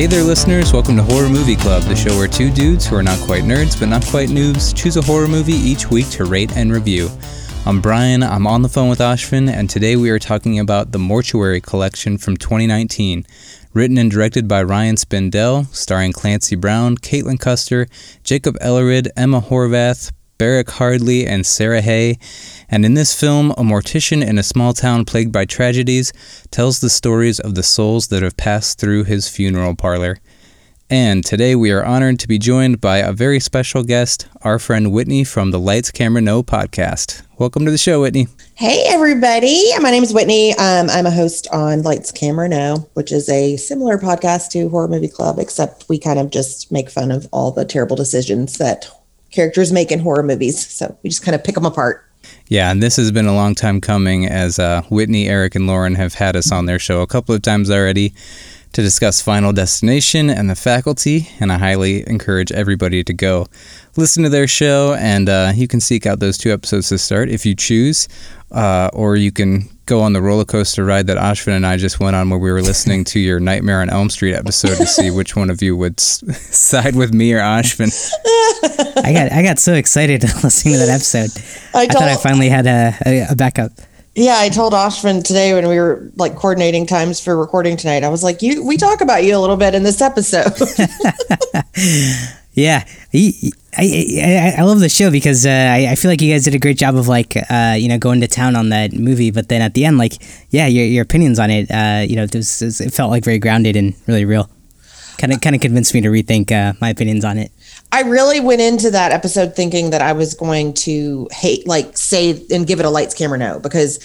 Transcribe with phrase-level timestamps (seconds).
[0.00, 0.72] Hey there, listeners.
[0.72, 3.78] Welcome to Horror Movie Club, the show where two dudes who are not quite nerds
[3.78, 7.10] but not quite noobs choose a horror movie each week to rate and review.
[7.66, 10.98] I'm Brian, I'm on the phone with Ashvin, and today we are talking about The
[10.98, 13.26] Mortuary Collection from 2019.
[13.74, 17.86] Written and directed by Ryan Spindell, starring Clancy Brown, Caitlin Custer,
[18.24, 22.18] Jacob Ellerid, Emma Horvath, Barak Hardley, and Sarah Hay.
[22.70, 26.14] And in this film, a mortician in a small town plagued by tragedies
[26.50, 30.16] tells the stories of the souls that have passed through his funeral parlor.
[30.88, 34.90] And today we are honored to be joined by a very special guest, our friend
[34.90, 37.20] Whitney from the Lights Camera No podcast.
[37.36, 38.26] Welcome to the show, Whitney.
[38.54, 39.70] Hey, everybody.
[39.78, 40.52] My name is Whitney.
[40.54, 44.88] Um, I'm a host on Lights Camera No, which is a similar podcast to Horror
[44.88, 48.90] Movie Club, except we kind of just make fun of all the terrible decisions that
[49.30, 50.66] characters make in horror movies.
[50.68, 52.04] So we just kind of pick them apart.
[52.48, 55.94] Yeah, and this has been a long time coming as uh, Whitney, Eric, and Lauren
[55.94, 58.12] have had us on their show a couple of times already
[58.72, 63.46] to discuss Final Destination and the faculty, and I highly encourage everybody to go
[63.96, 67.30] listen to their show, and uh, you can seek out those two episodes to start
[67.30, 68.06] if you choose,
[68.52, 71.98] uh, or you can go on the roller coaster ride that Ashwin and I just
[71.98, 75.10] went on, where we were listening to your Nightmare on Elm Street episode to see
[75.10, 76.22] which one of you would s-
[76.56, 77.90] side with me or Ashvin.
[79.04, 81.30] I got I got so excited listening to that episode.
[81.74, 83.72] I, told, thought I finally had a, a, a backup.
[84.14, 88.02] Yeah, I told Ashvin today when we were like coordinating times for recording tonight.
[88.02, 90.52] I was like, "You, we talk about you a little bit in this episode."
[92.52, 93.32] yeah, I,
[93.78, 96.58] I, I love the show because uh, I, I feel like you guys did a
[96.58, 99.62] great job of like uh, you know going to town on that movie, but then
[99.62, 100.14] at the end, like
[100.50, 103.38] yeah, your, your opinions on it, uh, you know, it, was, it felt like very
[103.38, 104.50] grounded and really real.
[105.18, 107.52] Kind of kind of convinced me to rethink uh, my opinions on it.
[107.92, 112.44] I really went into that episode thinking that I was going to hate, like, say
[112.50, 113.98] and give it a lights, camera, no, because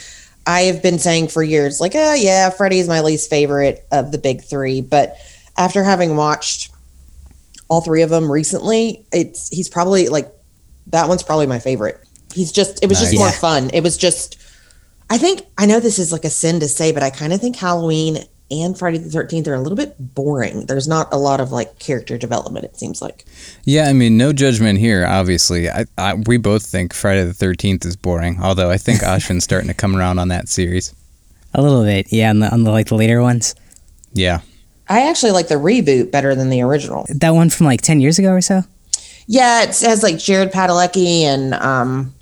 [0.47, 4.11] I have been saying for years, like, oh, yeah, Freddy is my least favorite of
[4.11, 4.81] the big three.
[4.81, 5.17] But
[5.57, 6.71] after having watched
[7.67, 10.31] all three of them recently, it's he's probably like
[10.87, 11.99] that one's probably my favorite.
[12.33, 13.11] He's just, it was nice.
[13.11, 13.69] just more fun.
[13.71, 14.37] It was just,
[15.09, 17.39] I think, I know this is like a sin to say, but I kind of
[17.39, 20.65] think Halloween and Friday the 13th are a little bit boring.
[20.67, 23.25] There's not a lot of like character development, it seems like.
[23.63, 25.69] Yeah, I mean, no judgment here, obviously.
[25.69, 29.67] I, I we both think Friday the 13th is boring, although I think Ashwin's starting
[29.67, 30.93] to come around on that series.
[31.53, 33.55] A little bit, yeah, on the, on the like the later ones.
[34.13, 34.41] Yeah.
[34.87, 37.05] I actually like the reboot better than the original.
[37.09, 38.61] That one from like 10 years ago or so?
[39.25, 42.13] Yeah, it has like Jared Padalecki and um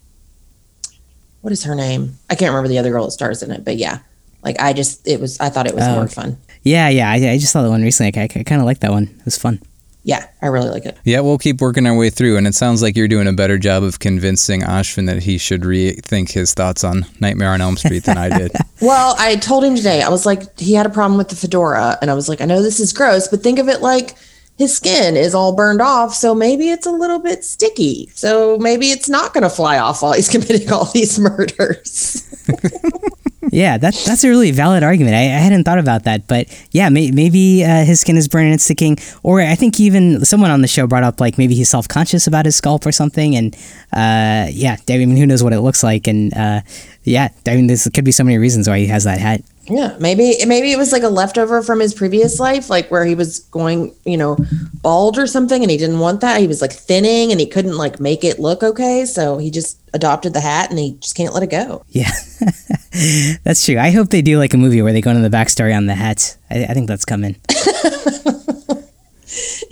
[1.41, 2.17] what is her name?
[2.29, 4.00] I can't remember the other girl that stars in it, but yeah.
[4.43, 6.37] Like I just, it was, I thought it was oh, more fun.
[6.63, 7.09] Yeah, yeah.
[7.09, 8.19] I, I, just saw that one recently.
[8.19, 9.03] I, I kind of like that one.
[9.03, 9.61] It was fun.
[10.05, 10.97] Yeah, I really like it.
[11.05, 13.57] Yeah, we'll keep working our way through, and it sounds like you're doing a better
[13.57, 18.03] job of convincing Ashvin that he should rethink his thoughts on Nightmare on Elm Street
[18.03, 18.51] than I did.
[18.81, 20.01] well, I told him today.
[20.01, 22.45] I was like, he had a problem with the fedora, and I was like, I
[22.45, 24.17] know this is gross, but think of it like
[24.57, 28.09] his skin is all burned off, so maybe it's a little bit sticky.
[28.13, 32.29] So maybe it's not going to fly off while he's committing all these murders.
[33.53, 35.16] yeah, that, that's a really valid argument.
[35.16, 38.52] I, I hadn't thought about that, but yeah, may, maybe uh, his skin is burning
[38.52, 38.97] and sticking.
[39.22, 42.25] Or I think even someone on the show brought up like maybe he's self conscious
[42.25, 43.36] about his scalp or something.
[43.36, 43.56] And
[43.94, 46.08] uh, yeah, I mean, who knows what it looks like?
[46.08, 46.62] And uh,
[47.03, 49.41] yeah, I mean, there could be so many reasons why he has that hat.
[49.70, 53.16] Yeah, maybe maybe it was like a leftover from his previous life, like where he
[53.16, 54.38] was going, you know,
[54.81, 56.41] bald or something, and he didn't want that.
[56.41, 59.80] He was like thinning, and he couldn't like make it look okay, so he just
[59.93, 61.85] adopted the hat, and he just can't let it go.
[61.89, 62.11] Yeah,
[63.43, 63.77] that's true.
[63.77, 65.95] I hope they do like a movie where they go into the backstory on the
[65.95, 66.37] hat.
[66.49, 67.35] I, I think that's coming.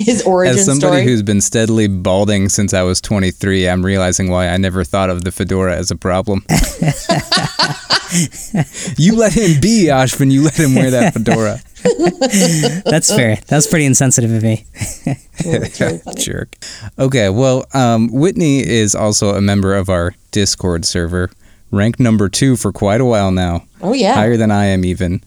[0.01, 1.03] his origin As somebody story.
[1.05, 5.23] who's been steadily balding since I was 23, I'm realizing why I never thought of
[5.23, 6.43] the fedora as a problem.
[8.97, 10.31] you let him be, Ashvin.
[10.31, 11.59] You let him wear that fedora.
[12.89, 13.37] That's fair.
[13.47, 14.65] That was pretty insensitive of me.
[15.45, 15.69] really
[16.17, 16.55] Jerk.
[16.99, 21.31] Okay, well, um, Whitney is also a member of our Discord server,
[21.71, 23.65] ranked number two for quite a while now.
[23.81, 24.15] Oh, yeah.
[24.15, 25.21] Higher than I am, even.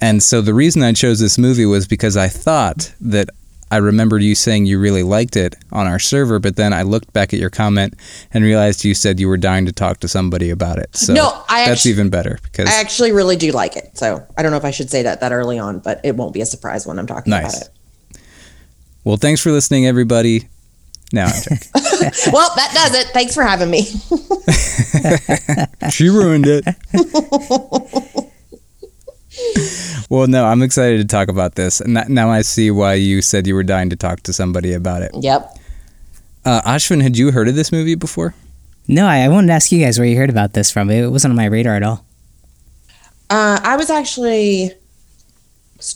[0.00, 3.30] And so the reason I chose this movie was because I thought that
[3.70, 7.12] I remembered you saying you really liked it on our server, but then I looked
[7.12, 7.94] back at your comment
[8.32, 10.94] and realized you said you were dying to talk to somebody about it.
[10.96, 13.98] So no, I that's actually, even better because I actually really do like it.
[13.98, 16.32] So I don't know if I should say that that early on, but it won't
[16.32, 17.56] be a surprise when I'm talking nice.
[17.56, 18.20] about it.
[19.02, 20.48] Well, thanks for listening, everybody.
[21.12, 21.58] Now I'm joking.
[22.32, 23.08] well, that does it.
[23.08, 23.82] Thanks for having me.
[25.90, 26.64] she ruined it.
[30.10, 31.80] well, no, I'm excited to talk about this.
[31.80, 35.02] And now I see why you said you were dying to talk to somebody about
[35.02, 35.12] it.
[35.14, 35.58] Yep.
[36.44, 38.34] Uh, Ashvin, had you heard of this movie before?
[38.88, 40.90] No, I, I wanted to ask you guys where you heard about this from.
[40.90, 42.04] It wasn't on my radar at all.
[43.28, 44.70] Uh, I was actually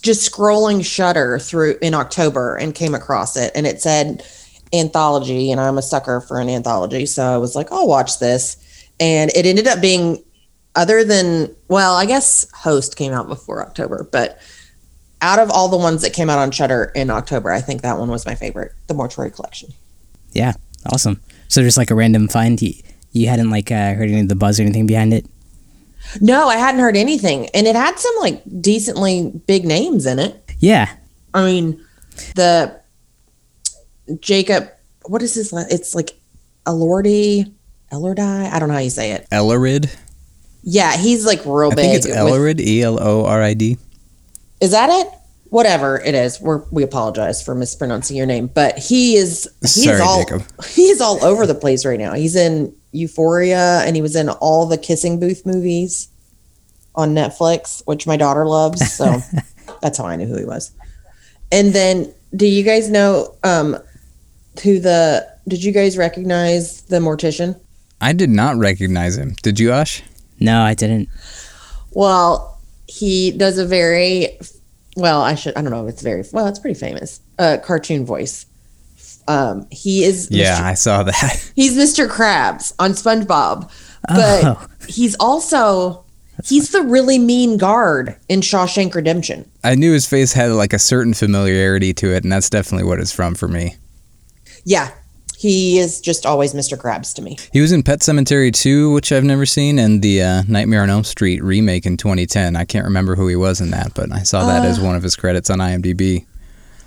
[0.01, 4.25] just scrolling Shudder through in October and came across it, and it said
[4.73, 8.57] anthology, and I'm a sucker for an anthology, so I was like, I'll watch this,
[8.99, 10.21] and it ended up being
[10.75, 14.39] other than well, I guess Host came out before October, but
[15.21, 17.97] out of all the ones that came out on Shudder in October, I think that
[17.97, 19.69] one was my favorite, the Mortuary Collection.
[20.31, 20.53] Yeah,
[20.91, 21.21] awesome.
[21.47, 22.73] So just like a random find, you,
[23.11, 25.25] you hadn't like uh, heard any of the buzz or anything behind it?
[26.19, 30.43] No, I hadn't heard anything, and it had some like decently big names in it.
[30.59, 30.89] Yeah.
[31.33, 31.85] I mean,
[32.35, 32.81] the
[34.19, 34.69] Jacob,
[35.05, 35.53] what is his?
[35.53, 36.19] It's like
[36.65, 37.53] Elordi,
[37.91, 38.51] Elordi.
[38.51, 39.27] I don't know how you say it.
[39.31, 39.95] Ellerid.
[40.63, 41.85] Yeah, he's like real I big.
[41.85, 42.59] think it's Ellerid.
[42.59, 43.77] E L O R I D.
[44.59, 45.07] Is that it?
[45.49, 49.99] Whatever it is, we're, we apologize for mispronouncing your name, but he is he's Sorry,
[49.99, 50.43] all Jacob.
[50.69, 52.13] he's all over the place right now.
[52.13, 56.07] He's in Euphoria, and he was in all the Kissing Booth movies
[56.95, 58.93] on Netflix, which my daughter loves.
[58.93, 59.17] So
[59.81, 60.71] that's how I knew who he was.
[61.51, 63.77] And then, do you guys know um,
[64.63, 65.27] who the?
[65.47, 67.59] Did you guys recognize the mortician?
[67.99, 69.35] I did not recognize him.
[69.41, 70.01] Did you, Ash?
[70.41, 71.07] No, I didn't.
[71.91, 74.37] Well, he does a very
[74.97, 75.21] well.
[75.21, 75.55] I should.
[75.55, 76.47] I don't know if it's very well.
[76.47, 77.21] It's pretty famous.
[77.39, 78.45] Uh, cartoon voice.
[79.27, 80.29] Um, he is.
[80.31, 80.63] Yeah, Mr.
[80.63, 81.51] I saw that.
[81.55, 82.07] he's Mr.
[82.09, 83.71] Krabs on SpongeBob,
[84.07, 84.67] but Oh.
[84.87, 86.03] he's also
[86.43, 89.49] he's the really mean guard in Shawshank Redemption.
[89.63, 92.99] I knew his face had like a certain familiarity to it, and that's definitely what
[92.99, 93.75] it's from for me.
[94.65, 94.91] Yeah,
[95.41, 96.77] he is just always Mr.
[96.77, 97.35] Krabs to me.
[97.51, 100.91] He was in Pet Sematary 2, which I've never seen, and the uh, Nightmare on
[100.91, 102.55] Elm Street remake in 2010.
[102.55, 105.01] I can't remember who he was in that, but I saw that as one of
[105.01, 106.27] his credits on IMDb.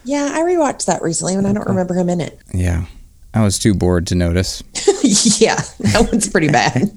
[0.04, 2.38] Yeah, I rewatched that recently, and I don't remember him in it.
[2.52, 2.86] Yeah,
[3.34, 4.62] I was too bored to notice.
[5.40, 6.90] yeah, that one's pretty bad.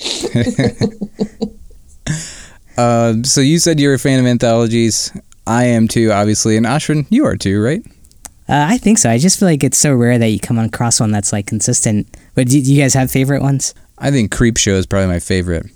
[2.76, 5.12] Uh, so you said you're a fan of anthologies.
[5.46, 7.82] I am too, obviously, and Ashwin, you are too, right?
[8.50, 9.08] Uh, I think so.
[9.08, 12.08] I just feel like it's so rare that you come across one that's like consistent.
[12.34, 13.74] But do, do you guys have favorite ones?
[13.96, 15.66] I think Creepshow is probably my favorite.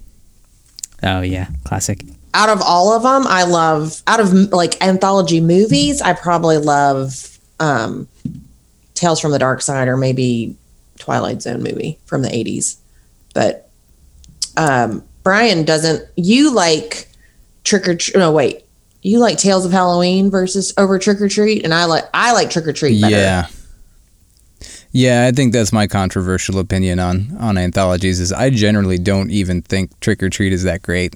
[1.05, 2.03] Oh yeah, classic.
[2.33, 6.03] out of all of them, I love out of like anthology movies.
[6.03, 8.09] I probably love um,
[8.95, 10.57] Tales from the Dark Side or maybe
[10.99, 12.79] Twilight Zone movie from the eighties.
[13.35, 13.71] But
[14.57, 16.09] um, Brian doesn't.
[16.17, 17.09] You like
[17.63, 18.17] Trick or Treat?
[18.17, 18.64] No, wait.
[19.05, 22.51] You like Tales of Halloween versus over Trick or Treat, and I like I like
[22.51, 23.15] Trick or Treat better.
[23.15, 23.47] Yeah.
[24.93, 29.63] Yeah, I think that's my controversial opinion on on anthologies is I generally don't even
[29.63, 31.15] think Trick or Treat is that great.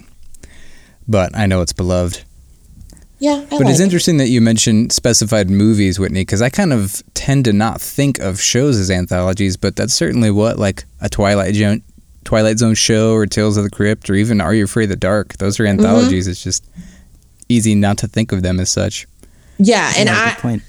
[1.06, 2.23] But I know it's beloved.
[3.19, 3.37] yeah.
[3.37, 3.85] I But like it's it.
[3.85, 8.19] interesting that you mentioned specified movies, Whitney, because I kind of tend to not think
[8.19, 11.82] of shows as anthologies, but that's certainly what like a Twilight Zone,
[12.25, 14.96] Twilight Zone show, or Tales of the Crypt, or even Are You Afraid of the
[14.96, 15.38] Dark?
[15.38, 15.81] Those are Mm-hmm.
[15.81, 16.26] anthologies.
[16.29, 16.69] It's just
[17.49, 19.06] easy not to think of them as such.
[19.59, 20.62] Yeah, and Yeah, I point.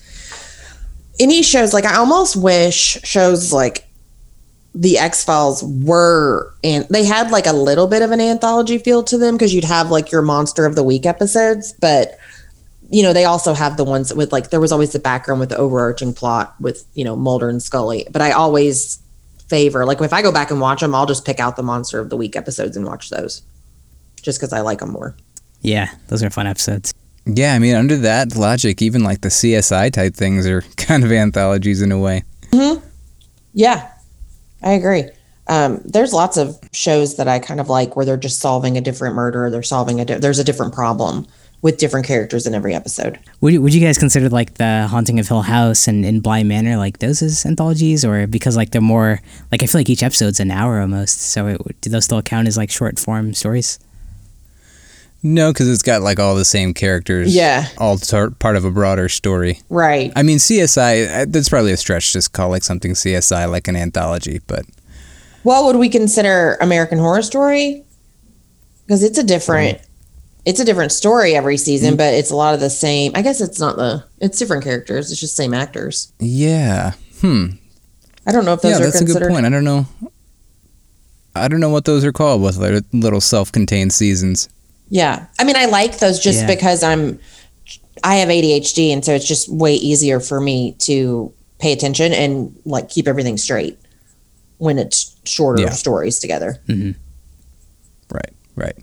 [1.20, 3.86] any shows like I almost wish shows like
[4.76, 9.04] the X Files were and they had like a little bit of an anthology feel
[9.04, 12.18] to them because you'd have like your Monster of the Week episodes, but
[12.92, 15.50] you know they also have the ones with like there was always the background with
[15.50, 18.08] the overarching plot with you know Mulder and Scully.
[18.12, 19.00] But I always
[19.48, 22.00] favor like if I go back and watch them, I'll just pick out the Monster
[22.00, 23.42] of the Week episodes and watch those,
[24.22, 25.16] just because I like them more.
[25.62, 26.94] Yeah, those are fun episodes.
[27.26, 31.12] Yeah, I mean, under that logic, even like the CSI type things are kind of
[31.12, 32.24] anthologies in a way.
[32.54, 32.76] Hmm.
[33.54, 33.92] Yeah,
[34.64, 35.10] I agree.
[35.48, 38.82] Um, there's lots of shows that I kind of like where they're just solving a
[38.82, 39.50] different murder.
[39.50, 41.26] They're solving a di- there's a different problem
[41.62, 43.20] with different characters in every episode.
[43.42, 46.44] Would you, would you guys consider like the Haunting of Hill House and in Bly
[46.44, 49.20] Manor like those as anthologies, or because like they're more
[49.52, 52.48] like I feel like each episode's an hour almost, so it, do those still count
[52.48, 53.80] as like short form stories?
[55.22, 57.36] No, because it's got like all the same characters.
[57.36, 57.68] Yeah.
[57.78, 59.62] All tar- part of a broader story.
[59.70, 60.14] Right.
[60.16, 63.76] I mean, CSI, uh, that's probably a stretch to call like something CSI like an
[63.76, 64.66] anthology, but
[65.44, 67.84] What would we consider American Horror Story?
[68.86, 69.82] Because it's a different
[70.46, 73.12] it's a different story every season, but it's a lot of the same.
[73.14, 75.12] I guess it's not the it's different characters.
[75.12, 76.12] It's just same actors.
[76.20, 76.94] yeah.
[77.20, 77.48] Hmm.
[78.26, 79.46] I don't know if those yeah, are that's a good point.
[79.46, 79.86] I don't know.
[81.36, 84.48] I don't know what those are called with their little self contained seasons.
[84.90, 85.26] Yeah.
[85.38, 86.48] I mean, I like those just Yeah.
[86.48, 87.20] because I'm
[88.04, 92.56] I have ADHD and so it's just way easier for me to pay attention and
[92.66, 93.78] like keep everything straight
[94.58, 95.72] when it's shorter Yeah.
[95.72, 96.60] stories together.
[96.68, 96.92] Mm-hmm.
[98.12, 98.78] Right, right.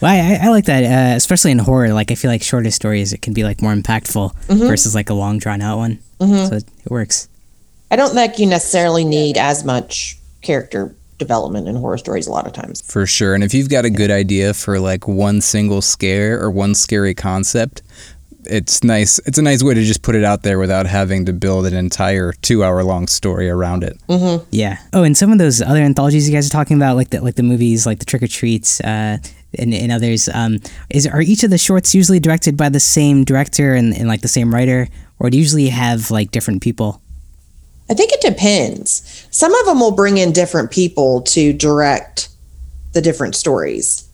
[0.00, 1.92] Well, I, I- like that, uh, especially in horror.
[1.94, 4.58] Like I feel like shorter stories it can be like more impactful mm-hmm.
[4.66, 5.98] versus like a long drawn out one.
[6.20, 6.46] Mm-hmm.
[6.46, 7.28] So it, it works.
[7.90, 12.46] I don't think you necessarily need as much character development in horror stories a lot
[12.46, 12.82] of times.
[12.82, 13.34] For sure.
[13.34, 17.14] And if you've got a good idea for like one single scare or one scary
[17.14, 17.82] concept,
[18.48, 19.18] it's nice.
[19.26, 21.74] It's a nice way to just put it out there without having to build an
[21.74, 23.98] entire two-hour-long story around it.
[24.08, 24.46] Mm-hmm.
[24.52, 24.78] Yeah.
[24.92, 27.34] Oh, and some of those other anthologies you guys are talking about, like the like
[27.34, 29.18] the movies, like the Trick or Treats, uh,
[29.58, 30.28] and, and others.
[30.32, 30.58] Um,
[30.90, 34.20] is are each of the shorts usually directed by the same director and, and like
[34.20, 34.86] the same writer,
[35.18, 37.02] or do you usually have like different people?
[37.88, 39.26] I think it depends.
[39.30, 42.28] Some of them will bring in different people to direct
[42.92, 44.08] the different stories.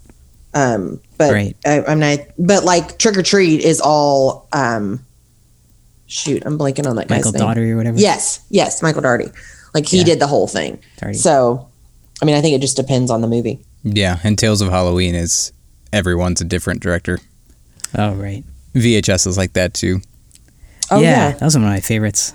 [0.55, 1.57] Um, but Right.
[1.65, 2.19] I, I'm not.
[2.39, 4.49] But like Trick or Treat is all.
[4.53, 5.05] Um,
[6.07, 7.41] shoot, I'm blanking on that guy's Michael name.
[7.41, 7.99] Dougherty or whatever.
[7.99, 9.31] Yes, yes, Michael Dougherty.
[9.73, 10.05] Like he Yeah.
[10.05, 10.79] did the whole thing.
[10.99, 11.19] Dougherty.
[11.19, 11.69] So,
[12.21, 13.61] I mean, I think it just depends on the movie.
[13.83, 15.53] Yeah, and Tales of Halloween is
[15.93, 17.19] everyone's a different director.
[17.97, 18.45] Oh, right.
[18.75, 20.01] VHS is like that too.
[20.91, 22.35] Oh yeah, yeah, that was one of my favorites.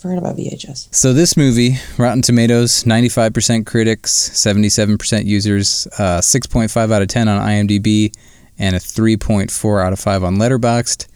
[0.00, 0.94] Forgot about VHS.
[0.94, 7.46] So this movie, Rotten Tomatoes, 95% critics, 77% users, uh, 6.5 out of 10 on
[7.46, 8.14] IMDb,
[8.58, 11.06] and a 3.4 out of 5 on Letterboxd.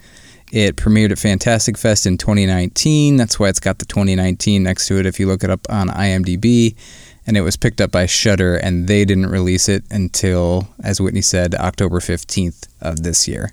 [0.52, 3.16] It premiered at Fantastic Fest in 2019.
[3.16, 5.88] That's why it's got the 2019 next to it if you look it up on
[5.88, 6.76] IMDb.
[7.26, 11.22] And it was picked up by Shudder, and they didn't release it until, as Whitney
[11.22, 13.50] said, October 15th of this year.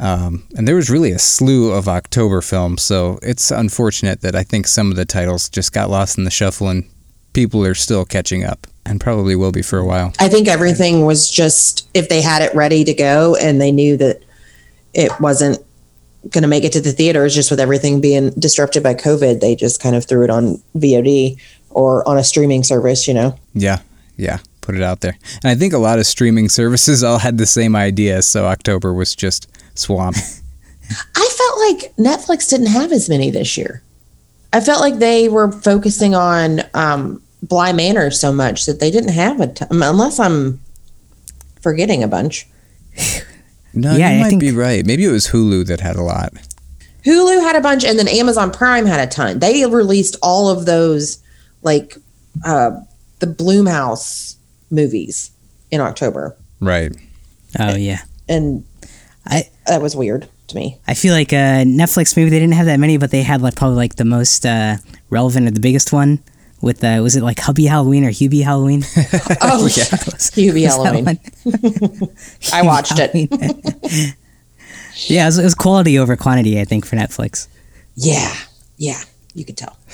[0.00, 4.44] Um, and there was really a slew of October films, so it's unfortunate that I
[4.44, 6.84] think some of the titles just got lost in the shuffle and
[7.32, 10.12] people are still catching up and probably will be for a while.
[10.18, 13.96] I think everything was just if they had it ready to go and they knew
[13.96, 14.22] that
[14.94, 15.58] it wasn't
[16.30, 19.54] going to make it to the theaters, just with everything being disrupted by COVID, they
[19.54, 21.38] just kind of threw it on VOD
[21.70, 23.06] or on a streaming service.
[23.06, 23.80] You know, Yeah,
[24.16, 25.16] yeah, put it out there.
[25.42, 28.92] And I think a lot of streaming services all had the same idea, so October
[28.92, 30.18] was just swamped.
[31.16, 33.82] I felt like Netflix didn't have as many this year.
[34.52, 39.12] I felt like they were focusing on um, Bly Manor so much that they didn't
[39.12, 40.60] have a ton, unless I'm
[41.60, 42.46] forgetting a bunch.
[43.74, 44.84] No, Yeah, you I might think- be right.
[44.84, 46.32] Maybe it was Hulu that had a lot.
[47.04, 49.38] Hulu had a bunch, and then Amazon Prime had a ton.
[49.38, 51.22] They released all of those,
[51.62, 51.94] like
[52.46, 52.70] uh,
[53.20, 54.36] the Blumhouse
[54.70, 55.30] movies
[55.70, 56.96] in October, Right.
[57.58, 57.98] Oh yeah.
[58.28, 58.64] and
[59.28, 60.78] I that was weird to me.
[60.86, 63.54] I feel like uh, Netflix maybe they didn't have that many, but they had like
[63.54, 64.76] probably like the most uh,
[65.10, 66.20] relevant or the biggest one
[66.60, 68.82] with uh, was it like Hubby Halloween or Hubie Halloween?
[69.40, 69.84] Oh yeah,
[70.34, 71.06] Hubie Halloween.
[72.52, 73.12] I watched it.
[75.08, 77.46] Yeah, it was, it was quality over quantity, I think, for Netflix.
[77.94, 78.34] Yeah,
[78.76, 79.00] yeah,
[79.34, 79.76] you could tell.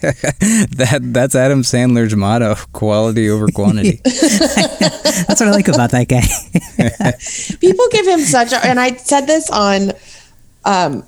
[0.00, 4.00] That that's Adam Sandler's motto: quality over quantity.
[4.04, 7.56] That's what I like about that guy.
[7.60, 9.92] People give him such a, and I said this on
[10.64, 11.04] um,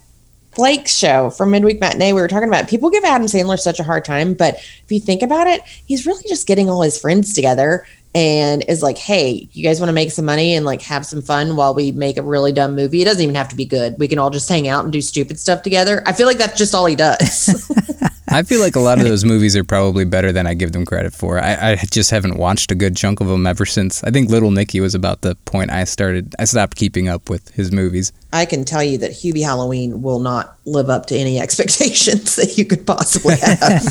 [0.55, 2.13] Blake's show from Midweek Matinee.
[2.13, 2.69] We were talking about it.
[2.69, 6.07] people give Adam Sandler such a hard time, but if you think about it, he's
[6.07, 9.95] really just getting all his friends together and is like, "Hey, you guys want to
[9.95, 13.03] make some money and like have some fun while we make a really dumb movie?
[13.03, 13.97] It doesn't even have to be good.
[13.99, 16.59] We can all just hang out and do stupid stuff together." I feel like that's
[16.59, 17.71] just all he does.
[18.33, 20.87] I feel like a lot of those movies are probably better than I give them
[20.87, 21.39] credit for.
[21.39, 24.03] I, I just haven't watched a good chunk of them ever since.
[24.05, 26.35] I think Little Nicky was about the point I started.
[26.39, 28.11] I stopped keeping up with his movies.
[28.33, 32.57] I can tell you that Hubie Halloween will not live up to any expectations that
[32.57, 33.83] you could possibly have.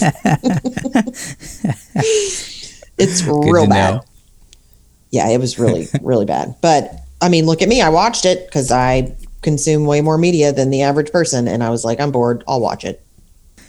[2.98, 3.96] it's real bad.
[3.96, 4.04] know.
[5.12, 6.56] Yeah, it was really, really bad.
[6.62, 7.82] But I mean, look at me.
[7.82, 11.48] I watched it because I consume way more media than the average person.
[11.48, 12.44] And I was like, I'm bored.
[12.48, 13.04] I'll watch it.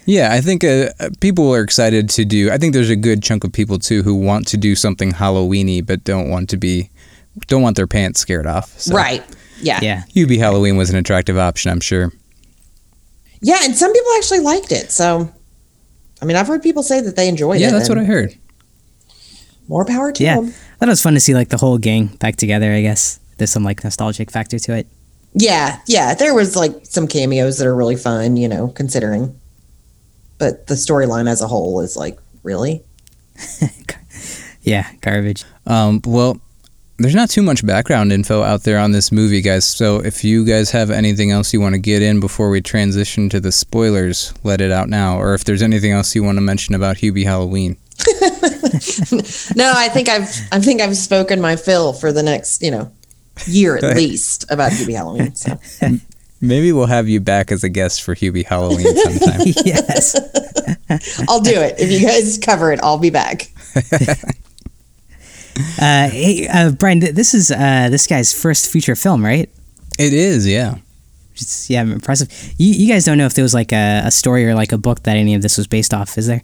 [0.05, 0.89] Yeah, I think uh,
[1.21, 2.51] people are excited to do.
[2.51, 5.85] I think there's a good chunk of people too who want to do something Halloweeny,
[5.87, 6.91] but don't want to be,
[7.47, 8.79] don't want their pants scared off.
[8.81, 9.23] So Right.
[9.61, 9.79] Yeah.
[9.81, 10.03] yeah.
[10.15, 12.13] Hubie Halloween was an attractive option, I'm sure.
[13.41, 13.59] Yeah.
[13.63, 14.91] And some people actually liked it.
[14.91, 15.31] So,
[16.21, 17.71] I mean, I've heard people say that they enjoyed Yeah, it.
[17.71, 18.35] Yeah, that's what I heard.
[19.69, 20.37] More power to Yeah.
[20.41, 20.55] them.
[20.83, 23.21] I thought it was fun to see like the whole gang back together, I guess.
[23.39, 24.89] There's some like nostalgic factor to it.
[25.33, 26.15] Yeah, yeah.
[26.15, 29.39] There was like some cameos that are really fun, you know, considering.
[30.39, 32.83] But the storyline as a whole is like, really?
[34.62, 35.45] Yeah, garbage.
[35.67, 36.41] Um, well,
[36.99, 39.65] there's not too much background info out there on this movie, guys.
[39.65, 43.29] So if you guys have anything else you want to get in before we transition
[43.31, 45.19] to the spoilers, let it out now.
[45.19, 47.77] Or if there's anything else you want to mention about Hubie Halloween.
[49.57, 52.93] No, I think I've I think I've spoken my fill for the next, you know,
[53.47, 55.35] year at least about Hubie Halloween.
[55.35, 55.59] So
[56.41, 59.41] Maybe we'll have you back as a guest for Hubie Halloween sometime.
[59.64, 60.17] yes.
[61.29, 61.79] I'll do it.
[61.79, 63.49] If you guys cover it, I'll be back.
[65.79, 69.50] Uh, hey, uh, Brian, th- this is uh, this guy's first feature film, right?
[69.99, 70.76] it is, yeah.
[71.35, 72.29] It's, yeah, impressive.
[72.57, 74.79] You, you guys don't know if there was like a, a story or like a
[74.79, 76.43] book that any of this was based off, is there?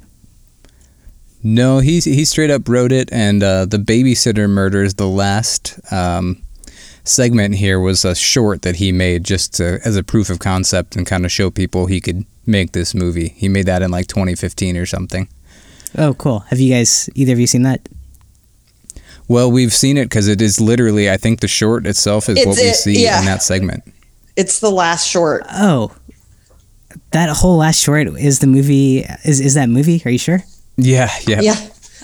[1.43, 4.95] No, he he straight up wrote it, and uh, the babysitter murders.
[4.95, 6.43] The last um,
[7.05, 10.97] segment here was a short that he made just to, as a proof of concept
[10.97, 13.29] and kind of show people he could make this movie.
[13.29, 15.29] He made that in like 2015 or something.
[15.97, 16.41] Oh, cool.
[16.51, 17.89] Have you guys either of you seen that?
[19.29, 21.11] Well, we've seen it because it is literally.
[21.11, 23.21] I think the short itself is It's what we see yeah.
[23.21, 23.85] in that segment.
[24.37, 25.45] It's the last short.
[25.51, 25.95] Oh,
[27.13, 29.01] that whole last short is the movie.
[29.25, 30.03] Is is that movie?
[30.05, 30.43] Are you sure?
[30.79, 31.55] Yeah, yeah, Yeah.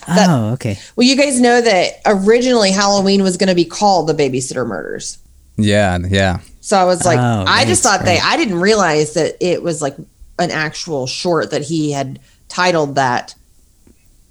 [0.06, 0.78] That- oh, okay.
[0.96, 5.16] Well, you guys know that originally Halloween was going to be called the Babysitter Murders.
[5.56, 6.40] yeah, yeah.
[6.60, 9.62] So I was like, Oh, I just right, thought they, I didn't realize that it
[9.62, 9.96] was like
[10.38, 13.34] an actual short that he had titled that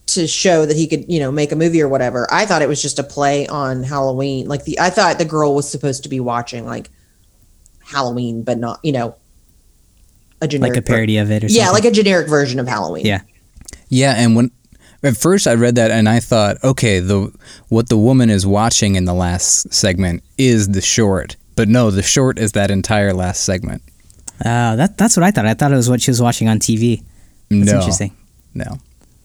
[0.08, 2.28] to show that he could, you know, make a movie or whatever.
[2.32, 4.48] I thought it was just a play on Halloween.
[4.48, 6.90] Like the, I thought the girl was supposed to be watching like
[7.86, 9.16] Halloween, but not, you know,
[10.42, 11.64] a generic, Like a parody of it or something.
[11.64, 13.06] yeah, like a generic version of Halloween.
[13.06, 13.22] Yeah.
[13.94, 14.52] Yeah, and when
[15.04, 17.32] at first I read that and I thought, okay, the
[17.70, 22.02] what the woman is watching in the last segment is the short, but no, the
[22.04, 23.82] short is that entire last segment.
[24.46, 25.46] Oh, that that's what I thought.
[25.46, 27.04] I thought it was what she was watching on TV.
[27.50, 28.16] That's no, interesting.
[28.56, 28.80] no.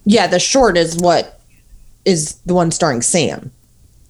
[0.04, 1.40] Yeah, the short is what
[2.04, 3.50] is the one starring Sam,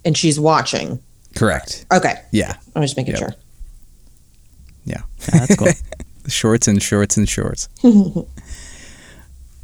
[0.05, 1.01] and she's watching.
[1.37, 1.87] Correct.
[1.93, 3.19] Okay, Yeah, I'm just making Yep.
[3.21, 3.35] sure.
[4.85, 5.03] yeah.
[5.03, 5.69] Oh, that's cool.
[6.29, 7.69] shorts and shorts and shorts.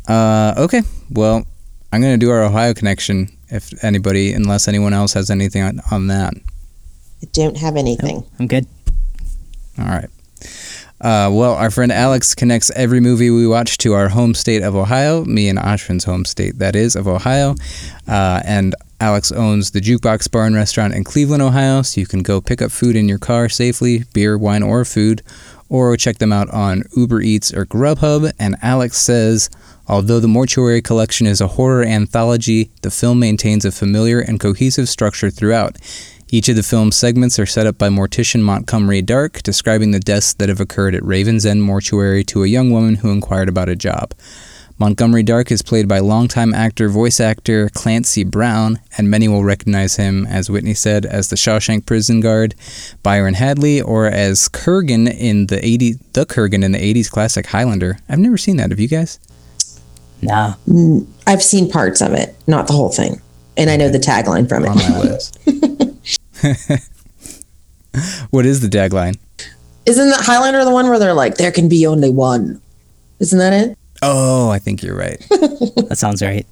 [0.09, 1.47] uh, okay, well,
[1.93, 3.29] I'm gonna do our Ohio connection.
[3.49, 6.35] If anybody, unless anyone else has anything on, on that.
[7.23, 8.25] I don't have anything.
[8.39, 8.67] I'm good.
[9.79, 10.11] All right.
[11.01, 14.75] Uh, well, our friend Alex connects every movie we watch to our home state of
[14.75, 17.55] Ohio, me and Ashwin's home state, that is, of Ohio.
[18.09, 22.23] Uh, and Alex owns the Jukebox Bar and Restaurant in Cleveland, Ohio, so you can
[22.23, 25.23] go pick up food in your car safely beer, wine, or food,
[25.69, 28.33] or check them out on Uber Eats or Grubhub.
[28.39, 29.51] And Alex says,
[29.89, 34.89] although the Mortuary Collection is a horror anthology, the film maintains a familiar and cohesive
[34.89, 35.77] structure throughout.
[36.29, 40.35] Each of the film's segments are set up by mortician Montgomery Dark, describing the deaths
[40.35, 43.77] that have occurred at Raven's End Mortuary to a young woman who inquired about a
[43.77, 44.15] job.
[44.77, 49.95] Montgomery Dark is played by longtime actor, voice actor Clancy Brown, and many will recognize
[49.97, 52.57] him, as Whitney said, as the Shawshank Prison Guard,
[53.05, 57.99] Byron Hadley, or as Kurgan in the 80 the Kurgan in the 80s classic Highlander.
[58.09, 58.71] I've never seen that.
[58.71, 59.21] Have you guys?
[60.23, 60.55] No.
[60.69, 63.21] Mm, I've seen parts of it, not the whole thing,
[63.57, 64.69] and I know the tagline from it.
[64.69, 64.91] On it.
[64.91, 65.39] my list.
[68.31, 69.17] what is the tagline?
[69.87, 72.61] Isn't that Highlander the one where they're like, "There can be only one"?
[73.21, 73.79] Isn't that it?
[74.07, 75.25] Oh, I think you're right.
[75.89, 76.47] That sounds right.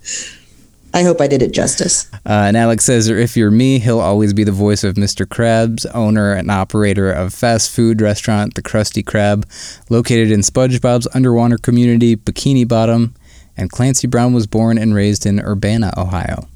[0.95, 2.07] I hope I did it justice.
[2.15, 5.25] Uh, and Alex says, or if you're me, he'll always be the voice of Mr.
[5.27, 9.45] Krabs, owner and operator of fast food restaurant The Krusty Krab,
[9.91, 13.15] located in SpongeBob's underwater community, Bikini Bottom.
[13.57, 16.47] And Clancy Brown was born and raised in Urbana, Ohio.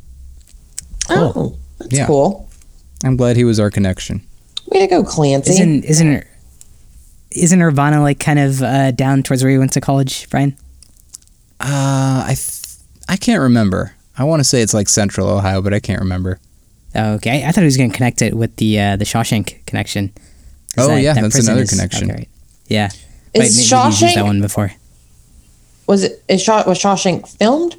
[1.08, 2.06] Oh, that's Yeah.
[2.06, 2.48] cool.
[3.04, 4.22] I'm glad he was our connection.
[4.68, 5.52] Way to go, Clancy.
[5.52, 6.24] Isn't isn't
[7.32, 10.56] isn't Urbana like kind of uh, down towards where you went to college, Brian?
[11.60, 12.62] Uh, I th-
[13.08, 13.94] I can't remember.
[14.18, 16.38] I want to say it's like Central Ohio, but I can't remember.
[16.94, 17.44] Oh, okay.
[17.44, 20.12] I, I thought he was going to connect it with the uh, the Shawshank connection.
[20.78, 22.10] Oh, yeah, that's prison another connection.
[22.10, 22.28] okay, right.
[22.68, 22.86] Yeah.
[22.86, 23.00] Is Right,
[23.34, 24.72] maybe you've used Shawshank- that one before.
[25.86, 26.22] was it?
[26.28, 27.76] Is Shaw, was Shawshank filmed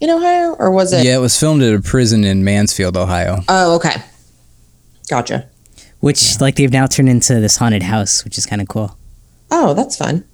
[0.00, 1.04] in Ohio, or was it?
[1.04, 3.40] Yeah, it was filmed at a prison in Mansfield, Ohio.
[3.48, 3.96] Oh, okay.
[5.08, 5.48] Gotcha.
[6.00, 8.96] Which like they've now turned into this haunted house, which is kind of cool.
[9.50, 10.24] Oh, that's fun.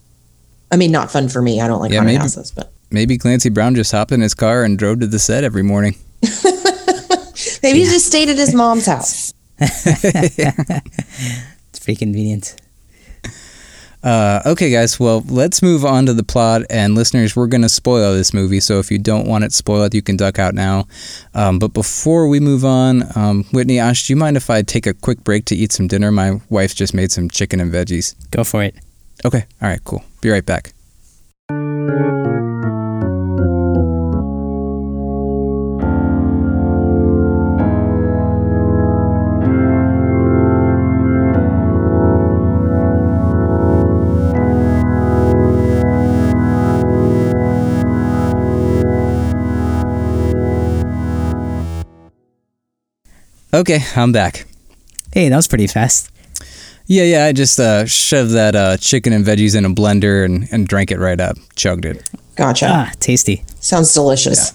[0.72, 1.60] I mean, not fun for me.
[1.60, 4.34] I don't like Yeah, haunted maybe- houses, but Maybe Clancy Brown just hopped in his
[4.34, 5.94] car and drove to the set every morning.
[7.62, 9.32] maybe he just stayed at his mom's house.
[11.72, 12.56] It's pretty convenient.
[14.02, 14.98] Uh, okay, guys.
[14.98, 16.62] Well, let's move on to the plot.
[16.70, 18.58] And listeners, we're going to spoil this movie.
[18.60, 20.86] So if you don't want it spoiled, you can duck out now.
[21.34, 24.86] Um, but before we move on, um, Whitney, Ash, do you mind if I take
[24.86, 26.10] a quick break to eat some dinner?
[26.10, 28.14] My wife just made some chicken and veggies.
[28.30, 28.74] Go for it.
[29.24, 29.44] Okay.
[29.60, 29.82] All right.
[29.84, 30.02] Cool.
[30.20, 30.72] Be right back.
[53.52, 54.46] Okay, I'm back.
[55.12, 56.09] Hey, that was pretty fast.
[56.90, 57.24] Yeah, yeah.
[57.26, 60.90] I just uh, shoved that uh, chicken and veggies in a blender and, and drank
[60.90, 61.36] it right up.
[61.54, 62.02] Chugged it.
[62.34, 62.66] Gotcha.
[62.68, 63.44] Ah, tasty.
[63.60, 64.52] Sounds delicious.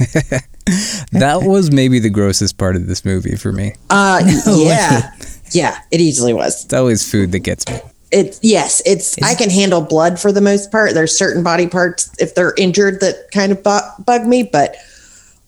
[1.12, 3.74] That was maybe the grossest part of this movie for me.
[3.88, 5.12] Uh, yeah,
[5.52, 5.78] yeah.
[5.92, 6.64] It easily was.
[6.64, 7.78] It's always food that gets me.
[8.10, 8.82] It's yes.
[8.84, 10.92] It's I can handle blood for the most part.
[10.94, 14.74] There's certain body parts if they're injured that kind of bu- bug me, but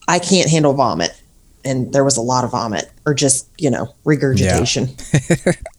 [0.07, 1.21] I can't handle vomit.
[1.65, 4.87] And there was a lot of vomit or just, you know, regurgitation.
[5.13, 5.53] I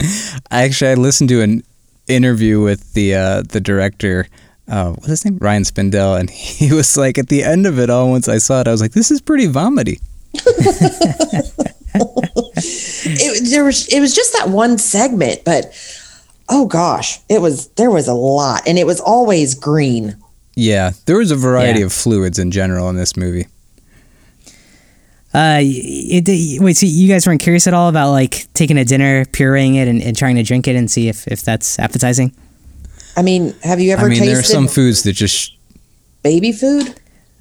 [0.50, 1.62] actually I listened to an
[2.06, 4.28] interview with the uh, the director.
[4.66, 5.38] Uh, what's his name?
[5.40, 8.60] Ryan Spindell, and he was like, at the end of it all, once I saw
[8.60, 10.00] it, I was like, this is pretty vomity.
[11.94, 15.72] it there was it was just that one segment, but
[16.48, 20.16] oh gosh, it was there was a lot, and it was always green.
[20.54, 21.86] Yeah, there was a variety Yeah.
[21.86, 23.46] of fluids in general in this movie.
[25.34, 28.84] Uh, it, it- wait, so you guys weren't curious at all about like taking a
[28.84, 32.32] dinner, pureeing it, and, and trying to drink it and see if, if that's appetizing?
[33.16, 35.56] I mean, have you ever I mean, tasted there are some foods that just
[36.22, 36.94] baby food?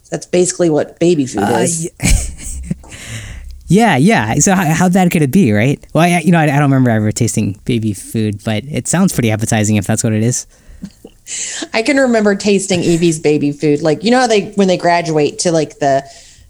[0.09, 1.91] That's basically what baby food Uh, is.
[3.69, 4.35] Yeah, yeah.
[4.35, 5.85] So how, how bad could it be, right?
[5.93, 9.11] Well, I, you know, I, I don't remember ever tasting baby food, but it sounds
[9.13, 10.47] pretty appetizing if that's what it is.
[11.73, 13.81] I can remember tasting Evie's baby food.
[13.81, 16.01] Like you know how they when they graduate to like the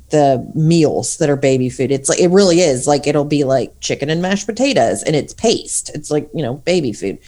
[0.10, 1.92] the meals that are baby food.
[1.92, 5.34] It's like it really is like it'll be like chicken and mashed potatoes and it's
[5.34, 5.92] paste.
[5.94, 7.20] It's like you know baby food,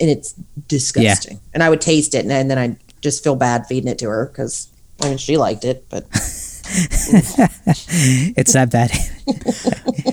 [0.00, 0.32] and it's
[0.68, 1.40] disgusting.
[1.52, 4.26] And I would taste it and, then I just feel bad feeding it to her
[4.26, 4.68] because
[5.00, 6.04] I mean she liked it, but
[6.66, 8.90] It's that bad.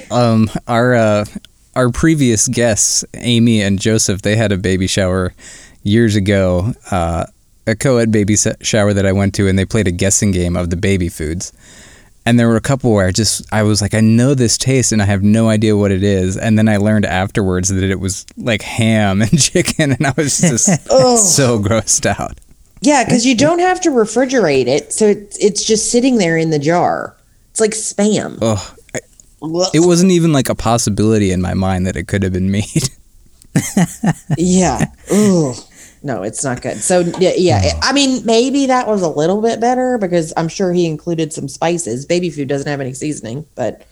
[0.12, 1.26] um our uh
[1.76, 5.34] our previous guests amy and joseph they had a baby shower
[5.84, 7.26] years ago uh
[7.66, 10.70] a co-ed baby shower that i went to and they played a guessing game of
[10.70, 11.54] the baby foods
[12.26, 14.92] and there were a couple where i just i was like i know this taste
[14.92, 18.00] and i have no idea what it is and then i learned afterwards that it
[18.00, 21.18] was like ham and chicken and i was just oh.
[21.24, 22.40] so grossed out
[22.84, 26.50] yeah, because you don't have to refrigerate it, so it's it's just sitting there in
[26.50, 27.16] the jar.
[27.52, 28.40] It's like spam.
[28.42, 28.76] oh
[29.74, 32.90] it wasn't even like a possibility in my mind that it could have been made
[34.38, 34.86] Yeah.
[35.12, 35.54] Ooh.
[36.04, 36.78] No, it's not good.
[36.82, 37.80] So yeah, yeah.
[37.82, 41.48] I mean, maybe that was a little bit better because I'm sure he included some
[41.48, 42.06] spices.
[42.06, 43.86] Baby food doesn't have any seasoning, but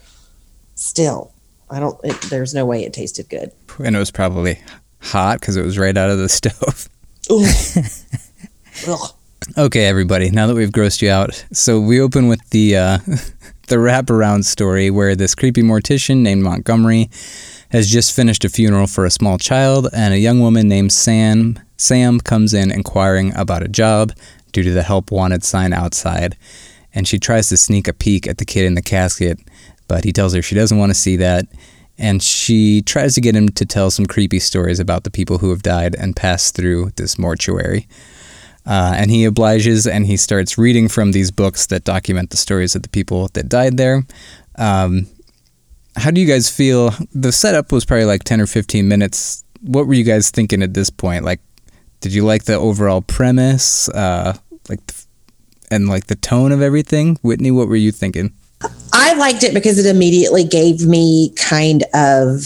[0.74, 1.32] still,
[1.70, 1.98] I don't.
[2.02, 3.52] It, there's no way it tasted good.
[3.78, 4.58] and it was probably
[5.00, 6.88] hot because it was right out of the stove.
[9.56, 10.30] Okay, everybody.
[10.30, 12.98] Now that we've grossed you out, so we open with the uh,
[13.68, 17.08] the wraparound story where this creepy mortician named Montgomery
[17.70, 21.58] has just finished a funeral for a small child, and a young woman named Sam
[21.80, 24.12] Sam comes in inquiring about a job
[24.52, 26.36] due to the help wanted sign outside,
[26.92, 29.38] and she tries to sneak a peek at the kid in the casket,
[29.88, 31.46] but he tells her she doesn't want to see that.
[31.96, 35.50] And she tries to get him to tell some creepy stories about the people who
[35.50, 37.88] have died and passed through this mortuary.
[38.66, 42.74] Uh, and he obliges and he starts reading from these books that document the stories
[42.74, 44.04] of the people that died there.
[44.56, 45.06] Um,
[45.96, 46.92] how do you guys feel?
[47.12, 49.44] The setup was probably like 10 or 15 minutes.
[49.60, 51.24] What were you guys thinking at this point?
[51.24, 51.40] Like,
[52.00, 53.88] did you like the overall premise?
[53.88, 54.36] Uh,
[54.68, 55.04] like, the,
[55.70, 57.18] and like the tone of everything?
[57.22, 58.32] Whitney, what were you thinking?
[58.92, 62.44] I liked it because it immediately gave me kind of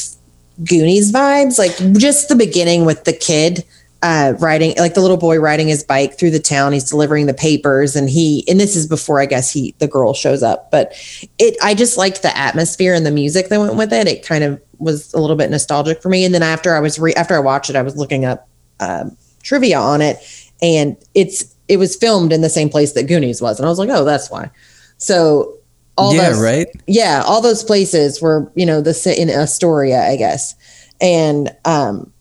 [0.62, 3.64] Goonies vibes, like just the beginning with the kid
[4.04, 6.72] uh, riding, like the little boy riding his bike through the town.
[6.72, 10.12] He's delivering the papers, and he, and this is before I guess he, the girl
[10.12, 10.70] shows up.
[10.70, 10.92] But
[11.38, 14.06] it, I just liked the atmosphere and the music that went with it.
[14.06, 16.24] It kind of was a little bit nostalgic for me.
[16.24, 18.46] And then after I was re, after I watched it, I was looking up
[18.78, 20.18] um, trivia on it,
[20.60, 23.78] and it's it was filmed in the same place that Goonies was, and I was
[23.78, 24.50] like, oh, that's why.
[24.98, 25.58] So
[25.96, 26.66] all yeah, those, right?
[26.86, 30.54] yeah, all those places were, you know, the in Astoria, I guess.
[31.00, 32.12] And um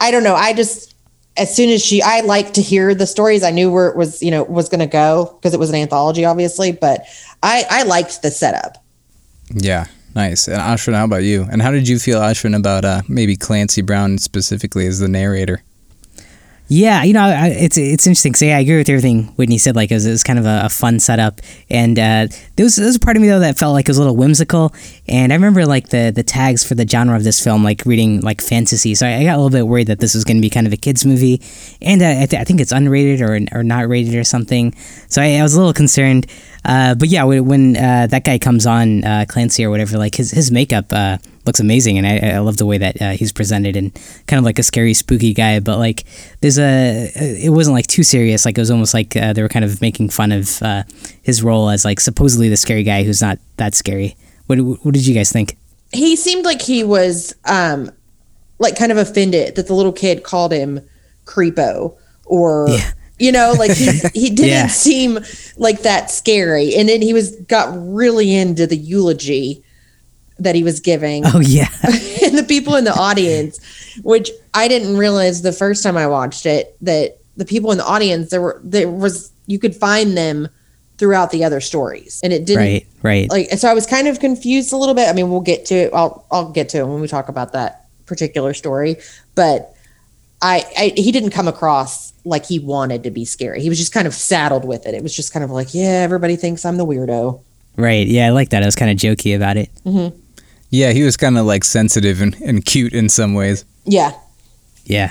[0.00, 0.94] I don't know, I just
[1.36, 3.42] as soon as she I like to hear the stories.
[3.44, 5.76] I knew where it was, you know, was going to go because it was an
[5.76, 7.04] anthology obviously, but
[7.42, 8.84] I I liked the setup.
[9.50, 10.48] Yeah, nice.
[10.48, 11.46] And Ashwin, how about you?
[11.50, 15.62] And how did you feel, Ashwin, about uh, maybe Clancy Brown specifically as the narrator?
[16.66, 18.34] Yeah, you know, it's it's interesting.
[18.34, 19.76] So yeah, I agree with everything Whitney said.
[19.76, 22.76] Like it was, it was kind of a, a fun setup, and uh, there was
[22.76, 24.72] there was a part of me though that felt like it was a little whimsical.
[25.06, 28.22] And I remember like the the tags for the genre of this film, like reading
[28.22, 28.94] like fantasy.
[28.94, 30.66] So I, I got a little bit worried that this was going to be kind
[30.66, 31.42] of a kids movie,
[31.82, 34.74] and uh, I, th- I think it's unrated or or not rated or something.
[35.10, 36.26] So I, I was a little concerned.
[36.64, 40.14] Uh, but yeah, when, when uh, that guy comes on, uh, Clancy or whatever, like
[40.14, 43.32] his his makeup uh, looks amazing, and I, I love the way that uh, he's
[43.32, 43.92] presented and
[44.26, 45.60] kind of like a scary, spooky guy.
[45.60, 46.04] But like,
[46.40, 48.44] there's a it wasn't like too serious.
[48.46, 50.84] Like it was almost like uh, they were kind of making fun of uh,
[51.22, 54.16] his role as like supposedly the scary guy who's not that scary.
[54.46, 55.56] What what did you guys think?
[55.92, 57.90] He seemed like he was um
[58.58, 60.80] like kind of offended that the little kid called him
[61.26, 62.92] creepo or Yeah.
[63.18, 64.66] You know like he he didn't Yeah.
[64.68, 65.18] seem
[65.56, 69.62] like that scary and then he was got really into the eulogy
[70.38, 71.68] that he was giving Oh yeah,
[72.24, 73.60] and the people in the audience,
[74.02, 77.84] which I didn't realize the first time I watched it that the people in the
[77.86, 80.48] audience there were there was you could find them
[80.98, 82.62] throughout the other stories, and it didn't.
[82.62, 83.30] Right, right.
[83.30, 85.08] Like, so I was kind of confused a little bit.
[85.08, 85.90] I mean, we'll get to it.
[85.94, 88.96] I'll I'll get to it when we talk about that particular story,
[89.36, 89.73] but
[90.44, 93.62] I, I he didn't come across like he wanted to be scary.
[93.62, 94.94] He was just kind of saddled with it.
[94.94, 97.40] It was just kind of like, yeah, everybody thinks I'm the weirdo.
[97.76, 98.06] Right.
[98.06, 98.62] Yeah, I like that.
[98.62, 99.70] I was kind of jokey about it.
[100.70, 103.64] Yeah, he was kind of like sensitive and, and cute in some ways.
[103.84, 104.12] Yeah,
[104.84, 105.10] Yeah.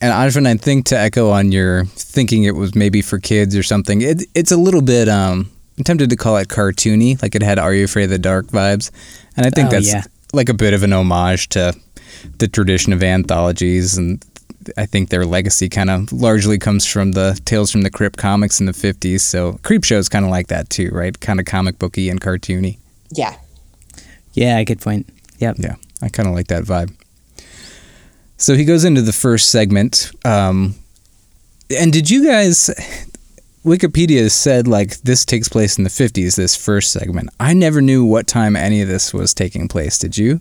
[0.00, 3.62] And Ashvin, I think to echo on your thinking it was maybe for kids or
[3.62, 7.42] something, it, it's a little bit, um, I'm tempted to call it cartoony, like it
[7.42, 8.90] had Are You Afraid of the Dark vibes.
[9.36, 10.02] And I think Oh, that's yeah.
[10.34, 11.72] like a bit of an homage to
[12.38, 13.96] the tradition of anthologies.
[13.96, 14.24] And
[14.76, 18.60] I think their legacy kind of largely comes from the Tales from the Crypt comics
[18.60, 19.20] in the 50s.
[19.20, 21.18] So Creepshow is kind of like that too, right?
[21.20, 22.78] Kind of comic booky and cartoony.
[23.10, 23.36] yeah.
[24.32, 25.08] Yeah, good point.
[25.38, 25.56] Yep.
[25.60, 26.92] Yeah, I kind of like that vibe.
[28.36, 30.10] So he goes into the first segment.
[30.24, 30.74] Um,
[31.78, 32.68] and did you guys?
[33.64, 37.30] Wikipedia said like this takes place in the 50s, this first segment.
[37.40, 39.98] I never knew what time any of this was taking place.
[39.98, 40.40] Did you?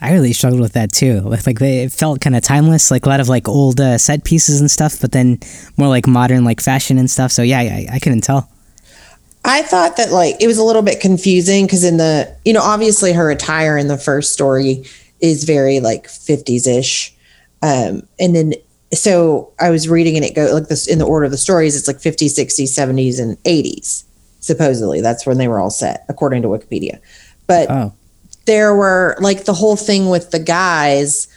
[0.00, 1.20] I really struggled with that too.
[1.20, 3.98] Like, like they it felt kind of timeless, like a lot of like old uh,
[3.98, 5.38] set pieces and stuff, but then
[5.76, 7.32] more like modern like fashion and stuff.
[7.32, 8.50] So yeah, I, I couldn't tell.
[9.44, 12.62] I thought that like it was a little bit confusing because in the you know
[12.62, 14.84] obviously her attire in the first story
[15.20, 17.14] is very like 50s ish,
[17.62, 18.54] um, and then
[18.92, 21.76] so I was reading and it go like this in the order of the stories
[21.76, 24.04] it's like 50s, 60s, 70s, and 80s
[24.40, 27.00] supposedly that's when they were all set according to Wikipedia,
[27.46, 27.92] but Oh,
[28.46, 31.28] there were like the whole thing with the guys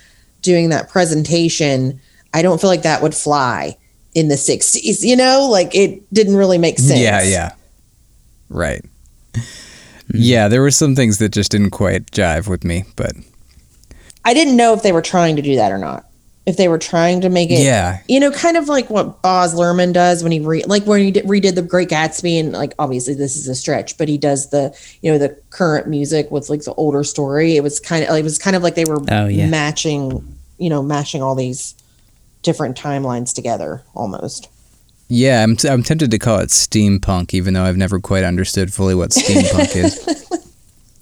[0.42, 2.00] doing that presentation.
[2.34, 3.78] I don't feel like that would fly
[4.16, 7.00] in the 60s, you know, like it didn't really make sense.
[7.00, 7.52] Yeah, yeah.
[8.50, 8.84] Right.
[10.12, 13.12] Yeah, there were some things that just didn't quite jive with me, but
[14.26, 16.09] I didn't know if they were trying to do that or not.
[16.50, 18.00] If they were trying to make it, Yeah.
[18.08, 21.12] you know, kind of like what Baz Luhrmann does when he re- like when he
[21.12, 24.50] did, redid the Great Gatsby, and like obviously this is a stretch, but he does
[24.50, 27.56] the you know the current music with like the older story.
[27.56, 29.48] It was kind of it was kind of like they were Oh, yeah.
[29.48, 30.26] matching,
[30.58, 31.76] you know, mashing all these
[32.42, 34.50] different timelines together almost.
[35.10, 38.96] yeah, I'm, I'm tempted to call it steampunk, even though I've never quite understood fully
[38.96, 40.26] what steampunk is.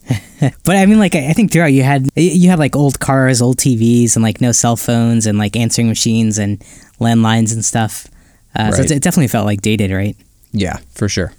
[0.64, 3.58] but I mean, like I think throughout you had you had like old cars, old
[3.58, 6.60] TVs, and like no cell phones and like answering machines and
[7.00, 8.08] landlines and stuff.
[8.56, 8.92] Uh, So Right.
[8.92, 10.16] it, it definitely felt like dated, right?
[10.52, 11.34] Yeah, for sure.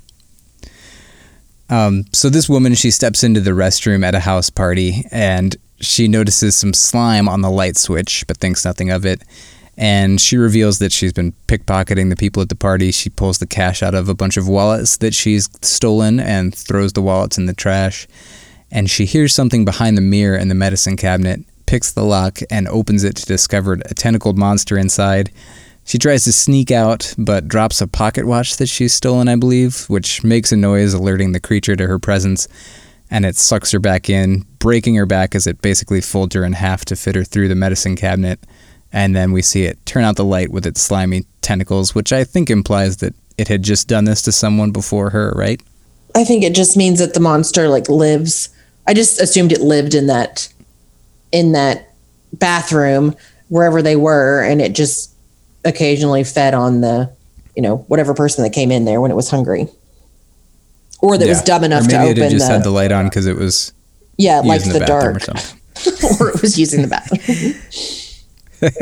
[1.71, 6.09] Um, so this woman, she steps into the restroom at a house party and she
[6.09, 9.23] notices some slime on the light switch, but thinks nothing of it.
[9.77, 12.91] And she reveals that she's been pickpocketing the people at the party.
[12.91, 16.95] She pulls the cash out of a bunch of wallets that she's stolen and throws
[16.95, 18.09] the wallets in the trash.
[18.71, 22.69] And she hears something behind the mirror in the medicine cabinet, picks the lock, and
[22.69, 25.31] opens it to discover a tentacled monster inside.
[25.85, 29.87] She tries to sneak out, but drops a pocket watch that she's stolen, I believe,
[29.89, 32.47] which makes a noise alerting the creature to her presence,
[33.11, 36.53] and it sucks her back in, breaking her back as it basically folds her in
[36.53, 38.39] half to fit her through the medicine cabinet.
[38.93, 42.25] And then we see it turn out the light with its slimy tentacles, which I
[42.25, 45.63] think implies that it had just done this to someone before her, right?
[46.15, 48.51] I think it just means that the monster like lives.
[48.88, 50.48] I just assumed it lived in that
[51.31, 51.92] in that
[52.33, 53.14] bathroom
[53.48, 55.12] wherever they were, and it just
[55.64, 57.12] occasionally fed on the
[57.55, 59.68] you know whatever person that came in there when it was hungry,
[61.01, 62.70] or that was dumb enough or to maybe it had open just the, had the
[62.70, 63.72] light on because it was
[64.16, 65.59] yeah liked using the, bathroom dark, or something.
[66.20, 67.55] or it was using the bathroom.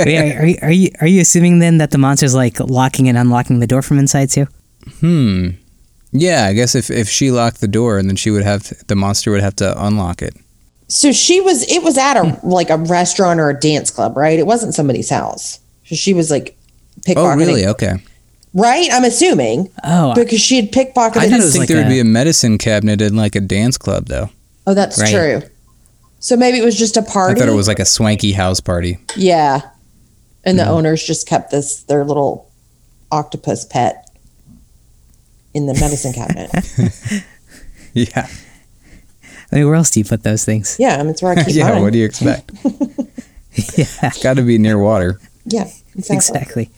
[0.07, 3.09] Wait, are, are, you- are you are you assuming then that the monster's like locking
[3.09, 4.47] and unlocking the door from inside too?
[5.01, 5.51] Hmm.
[6.13, 8.97] Yeah, I guess if, if she locked the door, and then she would have the
[8.97, 10.35] monster would have to unlock it.
[10.89, 11.63] so she was.
[11.71, 14.39] It was at a like a restaurant or a dance club, right?
[14.39, 15.61] It wasn't somebody's house.
[15.85, 16.57] So she was like
[17.03, 17.17] pickpocketing.
[17.35, 17.67] Oh, really?
[17.67, 17.95] Okay.
[18.55, 18.89] Right?
[18.91, 20.97] I'm assuming Oh, because she had pickpocketed.
[20.97, 23.41] I thought it didn't think like there would be a medicine cabinet in like a
[23.41, 24.31] dance club, though.
[24.67, 25.11] Oh, that's Right.
[25.13, 25.43] true.
[26.21, 27.39] So maybe it was just a party.
[27.39, 28.99] I thought it was like a swanky house party.
[29.17, 29.61] yeah,
[30.45, 30.73] and the Mm-hmm.
[30.73, 32.51] owners just kept this their little
[33.13, 34.06] octopus pet
[35.57, 36.51] in the medicine cabinet.
[37.95, 38.29] Yeah.
[39.51, 40.77] I mean, where else do you put those things?
[40.79, 41.71] Yeah, I mean, it's where I keep yeah.
[41.71, 41.81] mine.
[41.83, 42.51] What do you expect?
[42.65, 45.19] yeah, It's got to be near water.
[45.47, 46.69] yeah, exactly.
[46.69, 46.71] exactly.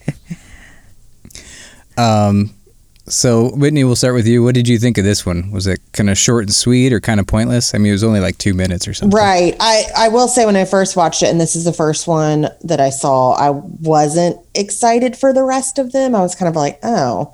[1.97, 2.51] Um,
[3.05, 4.43] so Whitney, we'll start with you.
[4.43, 5.51] What did you think of this one?
[5.51, 7.73] Was it kind of short and sweet, or kind of pointless?
[7.75, 9.17] I mean, it was only like two minutes or something.
[9.17, 9.55] Right.
[9.59, 12.47] I I will say when I first watched it, and this is the first one
[12.63, 16.15] that I saw, I wasn't excited for the rest of them.
[16.15, 17.33] I was kind of like, oh,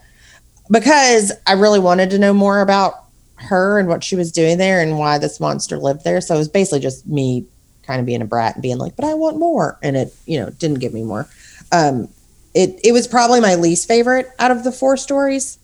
[0.69, 3.03] because I really wanted to know more about
[3.37, 6.21] her and what she was doing there and why this monster lived there.
[6.21, 7.45] So it was basically just me
[7.83, 10.39] kind of being a brat and being like, but I want more, and it you
[10.39, 11.27] know didn't give me more.
[11.71, 12.07] Um,
[12.53, 15.57] it it was probably my least favorite out of the four stories,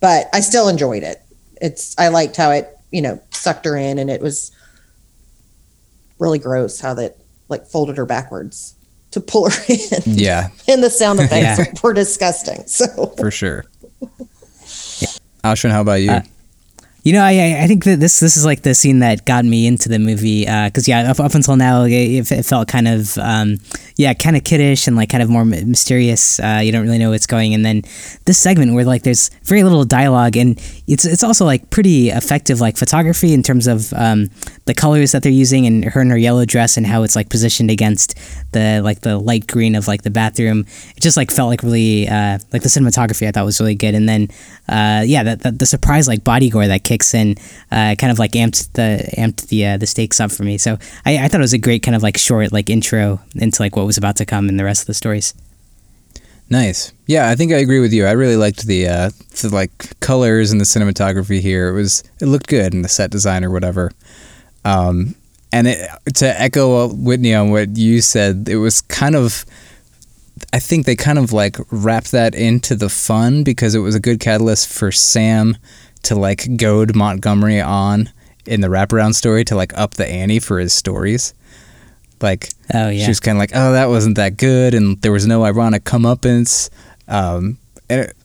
[0.00, 1.22] but I still enjoyed it.
[1.60, 4.52] It's I liked how it you know sucked her in, and it was
[6.18, 7.16] really gross how that
[7.48, 8.74] like folded her backwards
[9.12, 10.02] to pull her in.
[10.04, 11.80] Yeah, and the sound effects Yeah.
[11.82, 12.64] were disgusting.
[12.66, 13.64] So for sure.
[15.52, 16.10] Ashwin, how about you?
[16.10, 16.22] Uh,
[17.06, 19.68] You know, I I- think that this this is like the scene that got me
[19.70, 23.58] into the movie because yeah, up, up until now it, it felt kind of um,
[23.94, 26.40] yeah, kind of kiddish and like kind of more mysterious.
[26.40, 27.82] Uh, you don't really know what's going, and then
[28.24, 32.60] this segment where like there's very little dialogue and it's it's also like pretty effective
[32.60, 34.30] like photography in terms of um,
[34.66, 37.28] the colors that they're using and her in her yellow dress and how it's like
[37.28, 38.16] positioned against
[38.52, 40.64] the like the light green of like the bathroom.
[40.96, 43.94] It just like felt like really uh, like the cinematography I thought was really good,
[43.94, 44.28] and then
[44.68, 47.36] uh, yeah, that, the surprise like body gore that kicks in
[47.72, 50.58] uh, kind of like amped the amped the uh, the stakes up for me.
[50.58, 53.60] So I, I thought it was a great kind of like short like intro into
[53.60, 55.34] like what was about to come in the rest of the stories.
[56.48, 56.92] Nice.
[57.06, 58.06] Yeah, I think I agree with you.
[58.06, 61.68] I really liked the uh, the like colors and the cinematography here.
[61.68, 63.90] It was it looked good and the set design or whatever.
[64.64, 65.16] Um,
[65.52, 69.44] and it, to echo Whitney on what you said, it was kind of.
[70.52, 74.00] I think they kind of like wrapped that into the fun because it was a
[74.00, 75.56] good catalyst for Sam
[76.02, 78.10] to like goad Montgomery on
[78.44, 81.34] in the wraparound story to like up the ante for his stories.
[82.20, 85.12] Like Oh yeah, she was kind of like, "Oh, that wasn't that good," and there
[85.12, 86.70] was no ironic comeuppance.
[87.08, 88.16] Um, and it,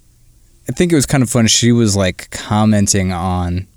[0.69, 1.47] I think it was kind of fun.
[1.47, 3.67] She was like commenting on,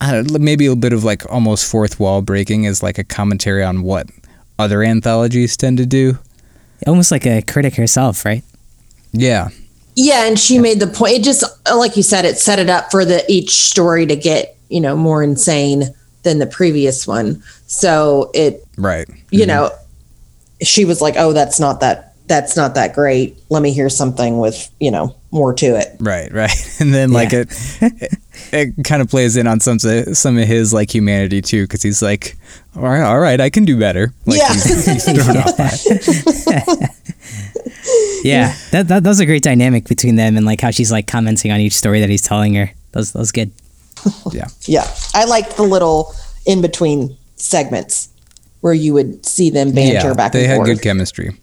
[0.00, 3.04] I don't, know, maybe a bit of like almost fourth wall breaking as like a
[3.04, 4.06] commentary on what
[4.58, 6.18] other anthologies tend to do.
[6.86, 8.44] almost like a critic herself, right?
[9.12, 9.48] Yeah,
[9.96, 11.14] yeah, and she made the point.
[11.14, 14.56] It just like you said, it set it up for the each story to get
[14.68, 15.84] you know more insane
[16.22, 17.42] than the previous one.
[17.66, 19.08] So it right.
[19.30, 19.48] you mm-hmm.
[19.48, 19.70] know,
[20.62, 23.38] she was like, "Oh, that's not that that's not that great.
[23.48, 27.32] Let me hear something with you know more to it." Right, right, and then like
[27.32, 27.40] Yeah.
[27.40, 28.18] it, it,
[28.52, 32.02] it kind of plays in on some some of his like humanity too, because he's
[32.02, 32.36] like,
[32.76, 34.12] all right, all right, I can do better.
[34.26, 34.52] Like, Yeah.
[34.52, 36.86] he's, he's thrown off by.
[38.24, 41.06] Yeah, that, that that was a great dynamic between them and like how she's like
[41.06, 42.66] commenting on each story that he's telling her.
[42.92, 43.52] That was, that was good.
[44.32, 44.48] yeah.
[44.62, 46.14] Yeah, I like the little
[46.46, 48.08] in between segments
[48.60, 50.04] where you would see them banter back and forth.
[50.04, 50.68] yeah, back they and had forth.
[50.68, 51.36] good chemistry.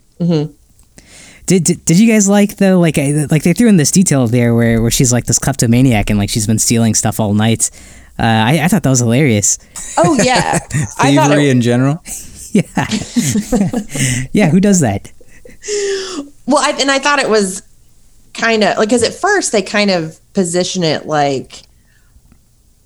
[1.47, 4.55] Did, did did you guys like though like like they threw in this detail there
[4.55, 7.69] where, where she's like this kleptomaniac and like she's been stealing stuff all night.
[8.17, 9.59] Uh, I, I thought that was hilarious.
[9.97, 10.59] oh yeah,
[10.97, 12.03] I Thievery it, in general.
[12.55, 12.87] Yeah,
[14.31, 14.49] yeah.
[14.49, 15.11] Who does that?
[16.47, 17.61] well, I, and I thought it was
[18.33, 21.63] kind of like because at first they kind of position it like,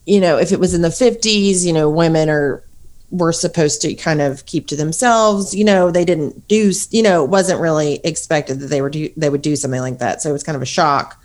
[0.09, 2.63] you know, if it was in the fifties, you know, women are
[3.11, 5.55] were supposed to kind of keep to themselves.
[5.55, 9.09] You know, they didn't do, you know, it wasn't really expected that they were do
[9.15, 10.21] they would do something like that.
[10.21, 11.15] So it was kind of a shock.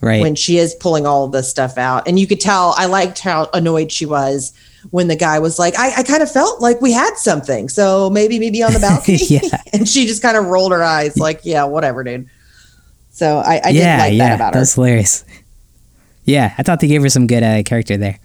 [0.00, 0.20] Right.
[0.20, 2.06] when she is pulling all this stuff out.
[2.06, 4.52] And you could tell I liked how annoyed she was
[4.90, 7.70] when the guy was like, I, I kind of felt like we had something.
[7.70, 9.16] So maybe maybe on the balcony.
[9.16, 9.62] Yeah.
[9.72, 12.28] and she just kind of rolled her eyes like, yeah, whatever, dude.
[13.12, 14.28] So I, I did yeah, like yeah.
[14.28, 14.60] that about her.
[14.60, 15.24] That's hilarious.
[16.24, 18.18] Yeah, I thought they gave her some good uh, character there.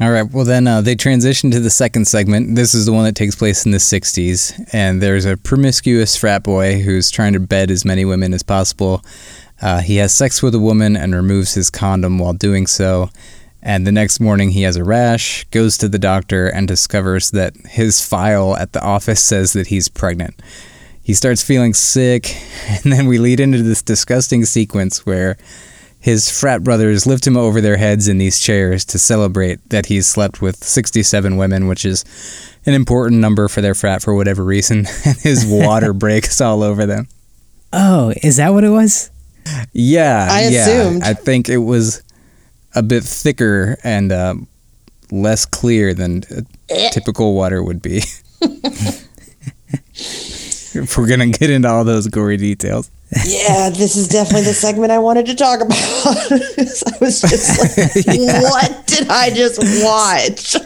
[0.00, 0.28] All right.
[0.28, 2.56] Well, then uh, they transition to the second segment.
[2.56, 4.68] This is the one that takes place in the 60s.
[4.72, 9.04] And there's a promiscuous frat boy who's trying to bed as many women as possible.
[9.62, 13.08] Uh, he has sex with a woman and removes his condom while doing so.
[13.62, 17.56] And the next morning, he has a rash, goes to the doctor, and discovers that
[17.64, 20.34] his file at the office says that he's pregnant.
[21.02, 22.36] He starts feeling sick,
[22.68, 25.38] and then we lead into this disgusting sequence where
[26.04, 30.06] his frat brothers lift him over their heads in these chairs to celebrate that he's
[30.06, 32.04] slept with 67 women, which is
[32.66, 34.84] an important number for their frat for whatever reason.
[35.06, 37.08] And his water breaks all over them.
[37.72, 39.10] Oh, is that what it was?
[39.72, 40.66] Yeah, I yeah.
[40.66, 41.04] assumed.
[41.04, 42.02] I think it was
[42.74, 44.34] a bit thicker and uh,
[45.10, 46.24] less clear than
[46.68, 48.02] a typical water would be.
[50.74, 52.90] if we're gonna get into all those gory details.
[53.26, 55.76] yeah, this is definitely the segment I wanted to talk about.
[55.78, 58.06] I was just like,
[58.42, 60.56] what did I just watch?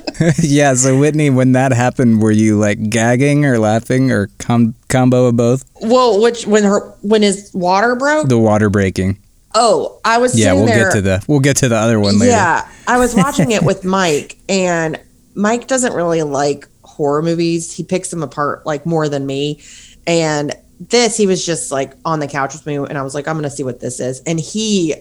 [0.42, 5.26] yeah, so Whitney, when that happened, were you like gagging or laughing or com- combo
[5.26, 5.64] of both?
[5.82, 8.28] Well, which when her when his water broke?
[8.28, 9.18] The water breaking.
[9.54, 10.84] Oh, I was Yeah, we'll there.
[10.84, 12.32] get to the we'll get to the other one later.
[12.32, 14.98] Yeah, I was watching it with Mike, and
[15.34, 17.72] Mike doesn't really like horror movies.
[17.72, 19.60] He picks them apart like more than me.
[20.08, 23.28] And this, he was just like on the couch with me, and I was like,
[23.28, 24.20] I'm gonna see what this is.
[24.20, 24.94] And he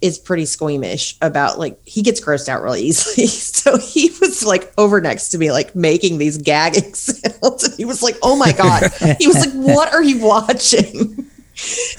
[0.00, 3.26] is pretty squeamish about like he gets grossed out really easily.
[3.26, 7.64] So he was like over next to me, like making these gagging sounds.
[7.64, 8.92] And he was like, Oh my God.
[9.18, 11.30] He was like, What are you watching?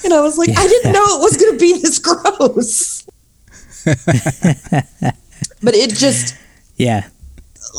[0.04, 3.04] And I was like, I didn't know it was gonna be this gross.
[5.62, 6.36] but it just
[6.76, 7.08] Yeah.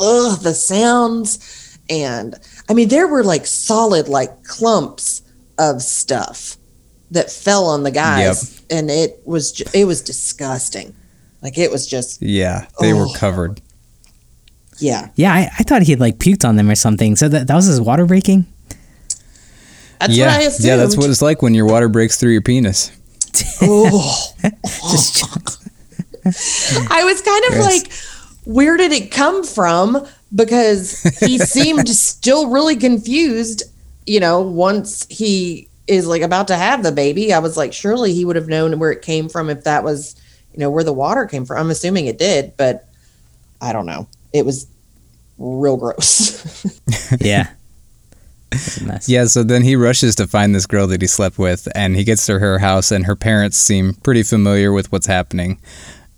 [0.02, 2.36] ugh, the sounds and
[2.70, 5.22] I mean there were like solid like clumps
[5.58, 6.58] of stuff
[7.12, 10.94] that fell on the guys and it was ju- it was disgusting.
[11.42, 13.14] Like it was just Yeah, they were Oh.
[13.16, 13.62] covered.
[14.80, 15.10] yeah.
[15.16, 17.16] Yeah, I, I thought he had like puked on them or something.
[17.16, 18.46] So that, that was his water breaking?
[20.00, 20.68] That's yeah, what I assumed.
[20.68, 22.92] yeah, that's what it's like when your water breaks through your penis.
[23.62, 24.34] Oh.
[24.92, 25.24] Just
[26.92, 27.66] I was kind of Yes.
[27.66, 27.92] like,
[28.46, 30.06] where did it come from?
[30.36, 33.64] Because he seemed still really confused,
[34.06, 37.34] you know, once he is like about to have the baby.
[37.34, 40.16] I was like, surely he would have known where it came from if that was,
[40.54, 41.58] you know, where the water came from.
[41.58, 42.88] I'm assuming it did, but
[43.62, 44.08] I don't know.
[44.34, 44.68] It was
[45.38, 46.66] real gross.
[47.22, 47.52] yeah.
[48.52, 49.10] It's a mess.
[49.10, 52.04] Yeah, so then he rushes to find this girl that he slept with, and he
[52.04, 55.60] gets to her house, and her parents seem pretty familiar with what's happening.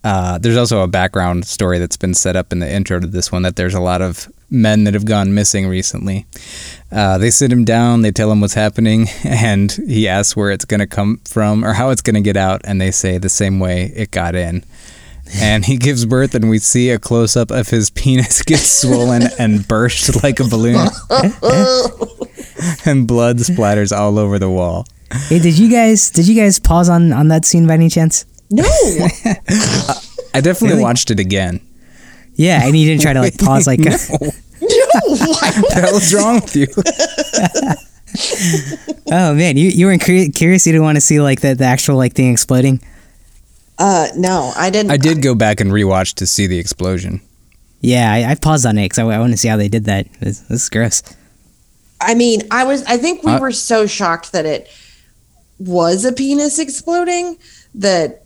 [0.03, 3.31] Uh, there's also a background story that's been set up in the intro to this
[3.31, 6.25] one that there's a lot of men that have gone missing recently.
[6.91, 10.65] Uh, they sit him down, they tell him what's happening, and he asks where it's
[10.65, 13.29] going to come from or how it's going to get out, and they say the
[13.29, 14.63] same way it got in.
[15.35, 19.23] And he gives birth, and we see a close up of his penis get swollen
[19.37, 20.87] and burst like a balloon.
[22.85, 24.87] and blood splatters all over the wall.
[25.27, 28.25] Hey, did you guys did you guys pause on on that scene by any chance?
[28.49, 28.63] No.
[30.33, 30.81] I definitely Really?
[30.83, 31.59] watched it again.
[32.35, 33.89] Yeah, and you didn't try to like pause like no.
[34.61, 36.67] Why What the hell is wrong with you?
[39.11, 40.65] oh man, you you weren't curious.
[40.65, 42.81] You didn't want to see like the, the actual like thing exploding.
[43.77, 44.91] Uh, no, I didn't.
[44.91, 47.21] I did go back and rewatch to see the explosion.
[47.81, 49.85] Yeah, I, I paused on it because I, I want to see how they did
[49.85, 50.11] that.
[50.19, 51.01] This, this is gross.
[52.01, 52.83] I mean, I was.
[52.85, 54.69] I think we Uh, were so shocked that it
[55.59, 57.37] was a penis exploding
[57.75, 58.23] that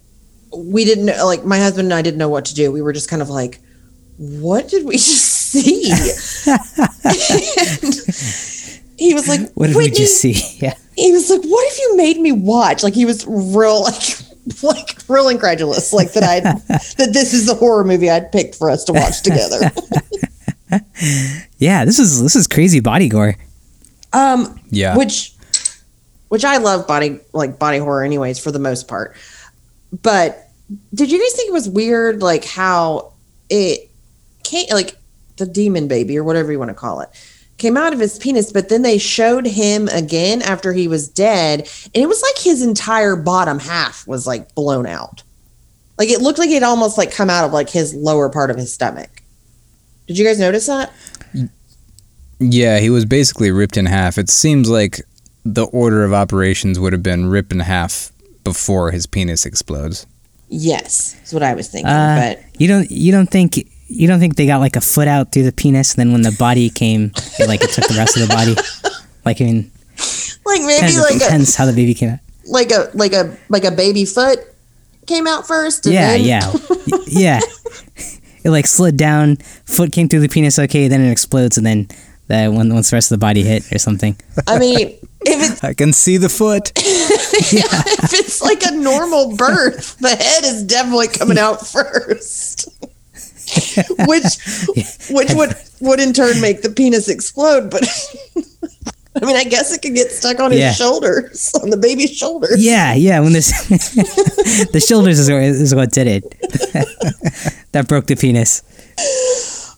[0.55, 1.25] we didn't know.
[1.25, 2.71] Like my husband and I didn't know what to do.
[2.71, 3.59] We were just kind of like,
[4.17, 5.99] "What did we just see?" And
[8.97, 10.33] he was like, What did we just see?
[10.59, 10.73] Yeah.
[10.95, 14.01] He was like, "What have you made me watch?" Like he was real, like,
[14.61, 18.69] like real incredulous, like that I that this is the horror movie I'd picked for
[18.69, 19.71] us to watch together.
[21.57, 23.35] Yeah, this is this is crazy body gore.
[24.11, 24.97] Um, Yeah.
[24.97, 25.33] which
[26.29, 29.15] which I love body like body horror anyways for the most part.
[30.01, 30.42] But
[30.93, 33.13] did you guys think it was weird like how
[33.49, 33.89] it
[34.43, 34.97] came like
[35.37, 37.09] the demon baby or whatever you want to call it
[37.57, 41.61] came out of his penis but then they showed him again after he was dead
[41.61, 45.23] and it was like his entire bottom half was like blown out.
[45.97, 48.57] Like it looked like it almost like come out of like his lower part of
[48.57, 49.21] his stomach.
[50.07, 50.91] Did you guys notice that?
[52.39, 54.17] Yeah, he was basically ripped in half.
[54.17, 55.01] It seems like
[55.45, 58.11] the order of operations would have been ripped in half
[58.43, 60.05] before his penis explodes.
[60.55, 61.89] Yes, that's what I was thinking.
[61.89, 65.07] Uh, but You don't you don't think you don't think they got like a foot
[65.07, 65.95] out through the penis?
[65.95, 68.55] Then when the body came, it, like it took the rest of the body.
[69.25, 69.71] Like I mean,
[70.45, 72.19] like maybe kind of like a how the baby came out.
[72.45, 74.37] like a like a like a baby foot
[75.07, 75.85] came out first.
[75.85, 76.53] and Yeah, then- yeah,
[77.07, 77.39] yeah.
[78.43, 80.59] It like slid down, foot came through the penis.
[80.59, 81.87] Okay, then it explodes, and then
[82.27, 84.15] the when once the rest of the body hit or something.
[84.47, 86.71] I mean, if it's I can see the foot.
[86.75, 92.69] if it's like a normal birth, the head is definitely coming out first.
[94.07, 94.23] which
[95.09, 97.83] which would would in turn make the penis explode, but
[99.15, 102.63] I mean, I guess it could get stuck on his shoulders, on the baby's shoulders.
[102.63, 103.19] Yeah, yeah.
[103.19, 103.51] When this
[104.71, 106.23] the shoulders is, is what did it.
[107.73, 108.63] that broke the penis.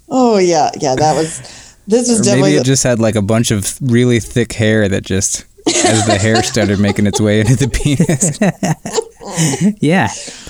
[0.09, 0.95] Oh yeah, yeah.
[0.95, 1.64] That was.
[1.88, 2.49] This was Or definitely.
[2.51, 6.17] maybe it just had like a bunch of really thick hair that just, as the
[6.19, 8.39] hair started making its way into the penis.
[9.81, 10.07] Yeah,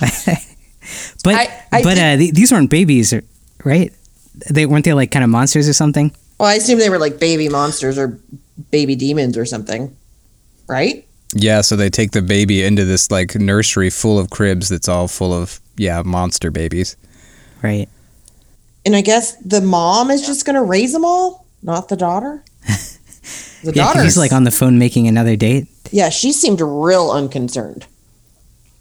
[1.24, 3.12] but I- I but uh, th- these weren't babies,
[3.64, 3.92] right?
[4.50, 6.12] They weren't they like kind of monsters or something.
[6.38, 8.18] well, I assume they were like baby monsters or
[8.70, 9.96] baby demons or something,
[10.68, 11.06] right?
[11.34, 15.08] Yeah, so they take the baby into this like nursery full of cribs that's all
[15.08, 16.96] full of, yeah, monster babies.
[17.62, 17.88] Right.
[18.86, 22.42] And I guess the mom is just going to raise them all, not the daughter.
[23.62, 25.66] The Yeah, daughter, he's like on the phone making another date.
[25.90, 27.86] yeah, she seemed real unconcerned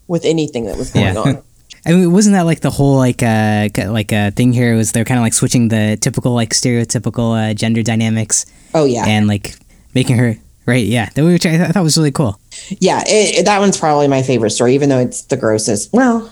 [0.08, 1.20] with anything that was going Yeah.
[1.22, 1.44] on.
[1.88, 4.76] I mean, wasn't that like the whole like uh like uh, thing here?
[4.76, 8.46] Was they're kind of like switching the typical like stereotypical uh, gender dynamics
[8.76, 9.56] Oh yeah, and like
[9.96, 10.36] making her
[10.68, 10.86] right?
[10.86, 12.40] Yeah, that which I, th- I thought was really cool.
[12.80, 13.02] yeah.
[13.08, 15.94] It, it- that one's probably my favorite story, even though it's the grossest.
[15.94, 16.32] Well,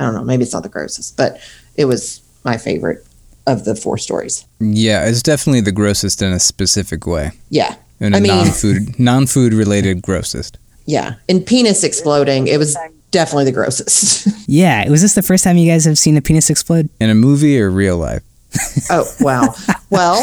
[0.00, 0.24] I don't know.
[0.24, 1.38] Maybe it's not the grossest, but
[1.76, 3.04] it was my favorite
[3.46, 4.46] of the four stories.
[4.60, 7.32] Yeah, it's definitely the grossest in a specific way.
[7.50, 10.58] Yeah, In a I mean- non-food non-food related grossest.
[10.86, 11.14] yeah.
[11.28, 12.76] And penis exploding, it was
[13.10, 14.28] definitely the grossest.
[14.46, 16.88] Yeah, was this the first time you guys have seen a penis explode?
[17.00, 18.22] In a movie or real life?
[18.90, 19.54] oh wow.
[19.90, 20.22] Well,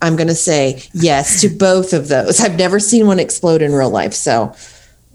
[0.00, 2.40] I'm gonna say yes to both of those.
[2.40, 4.54] I've never seen one explode in real life, so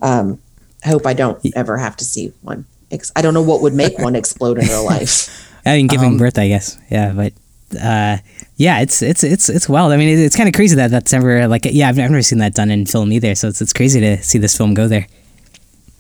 [0.02, 0.38] um,
[0.84, 2.66] I hope I don't ever have to see one.
[2.92, 5.30] Ex- I don't know what would make one explode in real life.
[5.66, 6.78] I mean, giving Um, birth, I guess.
[6.92, 7.34] Yeah, but
[7.82, 8.18] uh,
[8.58, 9.92] yeah, it's it's it's it's wild.
[9.92, 12.22] I mean, it, it's kind of crazy that that's ever like yeah, I've, I've never
[12.22, 13.34] seen that done in film either.
[13.36, 15.08] So it's it's crazy to see this film go there.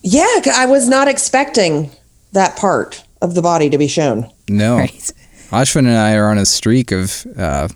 [0.03, 1.89] Yeah, I was not expecting
[2.33, 4.29] that part of the body to be shown.
[4.47, 4.77] No.
[4.77, 5.11] Right.
[5.49, 7.69] Ashwin and I are on a streak of uh,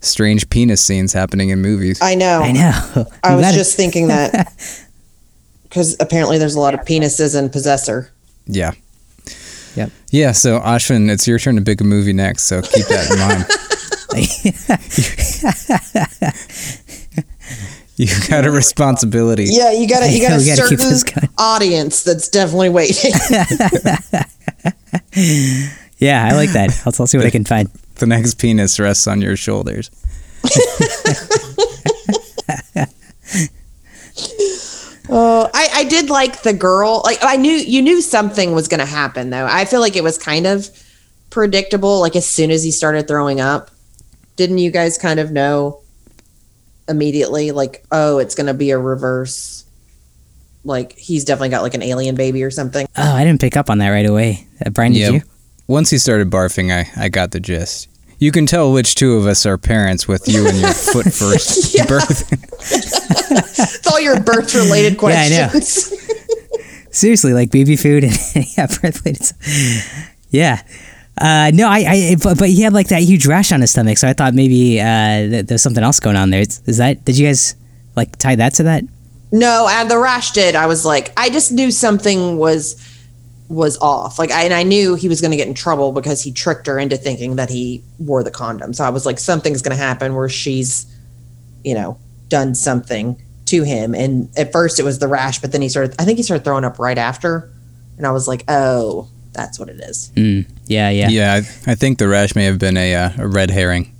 [0.00, 2.00] strange penis scenes happening in movies.
[2.02, 2.40] I know.
[2.42, 3.06] I know.
[3.22, 4.52] I was just thinking that
[5.62, 8.10] because apparently there's a lot of penises in Possessor.
[8.46, 8.72] Yeah.
[9.76, 9.90] Yep.
[10.10, 13.18] Yeah, so Ashwin, it's your turn to pick a movie next, so keep that in
[13.18, 13.46] mind.
[18.00, 19.44] You got a responsibility.
[19.50, 21.04] Yeah, you got to you got a We gotta keep certain this
[21.36, 23.12] audience that's definitely waiting.
[25.98, 26.80] yeah, I like that.
[26.86, 27.68] I'll, I'll see what I can find.
[27.96, 29.90] The next penis rests on your shoulders.
[35.12, 37.02] Oh, I, I did like the girl.
[37.04, 39.46] Like I knew you knew something was going to happen though.
[39.46, 40.68] I feel like it was kind of
[41.30, 42.00] predictable.
[42.00, 43.70] Like as soon as he started throwing up,
[44.36, 45.80] didn't you guys kind of know
[46.88, 47.50] immediately?
[47.52, 49.64] Like, oh, it's going to be a reverse.
[50.64, 52.86] Like he's definitely got like an alien baby or something.
[52.96, 54.46] Oh, I didn't pick up on that right away.
[54.64, 55.10] Uh, Brian, did Yeah.
[55.10, 55.22] you?
[55.66, 57.88] Once he started barfing, I, I got the gist.
[58.20, 61.74] You can tell which two of us are parents with you and your foot first
[61.88, 62.30] birth.
[62.30, 65.30] It's all your birth related questions.
[65.30, 66.86] Yeah, I know.
[66.92, 68.12] Seriously, like baby food and
[68.56, 69.32] yeah, birth and-
[70.30, 70.62] Yeah.
[71.18, 71.78] Uh, no, I,
[72.12, 74.32] I, but, but he had like that huge rash on his stomach, so I thought
[74.34, 74.84] maybe uh,
[75.28, 76.40] th- there's something else going on there.
[76.40, 77.04] Is, is that?
[77.04, 77.56] Did you guys
[77.96, 78.84] like tie that to that?
[79.32, 80.54] No, and the rash did.
[80.56, 82.74] I was like, I just knew something was
[83.50, 84.18] was off.
[84.18, 86.68] Like, I, and I knew he was going to get in trouble because he tricked
[86.68, 88.72] her into thinking that he wore the condom.
[88.72, 90.86] So I was like, something's going to happen where she's,
[91.64, 91.98] you know,
[92.28, 93.94] done something to him.
[93.94, 95.96] And at first it was the rash, but then he started.
[95.98, 97.50] I think he started throwing up right after,
[97.98, 100.12] and I was like, oh, that's what it is.
[100.14, 103.28] Mm, yeah, yeah, Yeah, I, I think the rash may have been a, uh, a
[103.28, 103.92] red herring.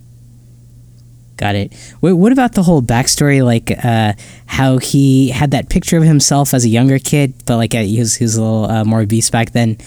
[1.41, 1.73] Got it.
[2.01, 3.43] Wait, what about the whole backstory?
[3.45, 4.13] Like uh,
[4.47, 7.99] how he had that picture of himself as a younger kid, but like uh, he
[7.99, 9.79] was he was a little uh, more obese back then,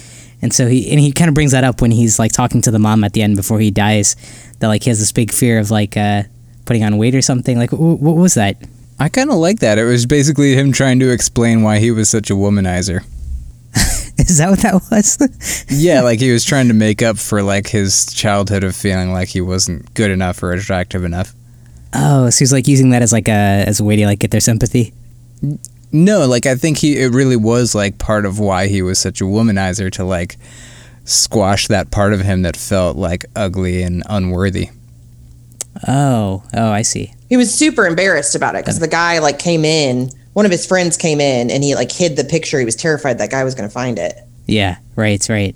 [0.41, 2.71] and so he and he kind of brings that up when he's like talking to
[2.71, 4.15] the mom at the end before he dies,
[4.59, 6.23] that like he has this big fear of like uh,
[6.65, 7.57] putting on weight or something.
[7.57, 8.57] Like wh- what was that?
[8.99, 9.77] I kind of like that.
[9.77, 13.03] It was basically him trying to explain why he was such a womanizer.
[14.17, 15.17] Is that what that was?
[15.69, 19.29] Yeah, like he was trying to make up for like his childhood of feeling like
[19.29, 21.33] he wasn't good enough or attractive enough.
[21.93, 24.31] Oh, so he's like using that as like a as a way to like get
[24.31, 24.93] their sympathy.
[25.91, 29.21] No, like I think he it really was like part of why he was such
[29.21, 30.37] a womanizer to like
[31.05, 34.69] squash that part of him that felt like ugly and unworthy.
[35.87, 37.13] Oh, oh, I see.
[37.29, 40.09] He was super embarrassed about it because the guy like came in.
[40.33, 42.57] One of his friends came in and he like hid the picture.
[42.59, 44.17] He was terrified that guy was going to find it.
[44.47, 45.55] Yeah, right, right.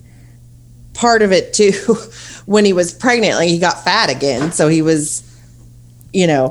[0.94, 1.72] part of it too
[2.46, 5.22] when he was pregnant like he got fat again so he was
[6.18, 6.46] you know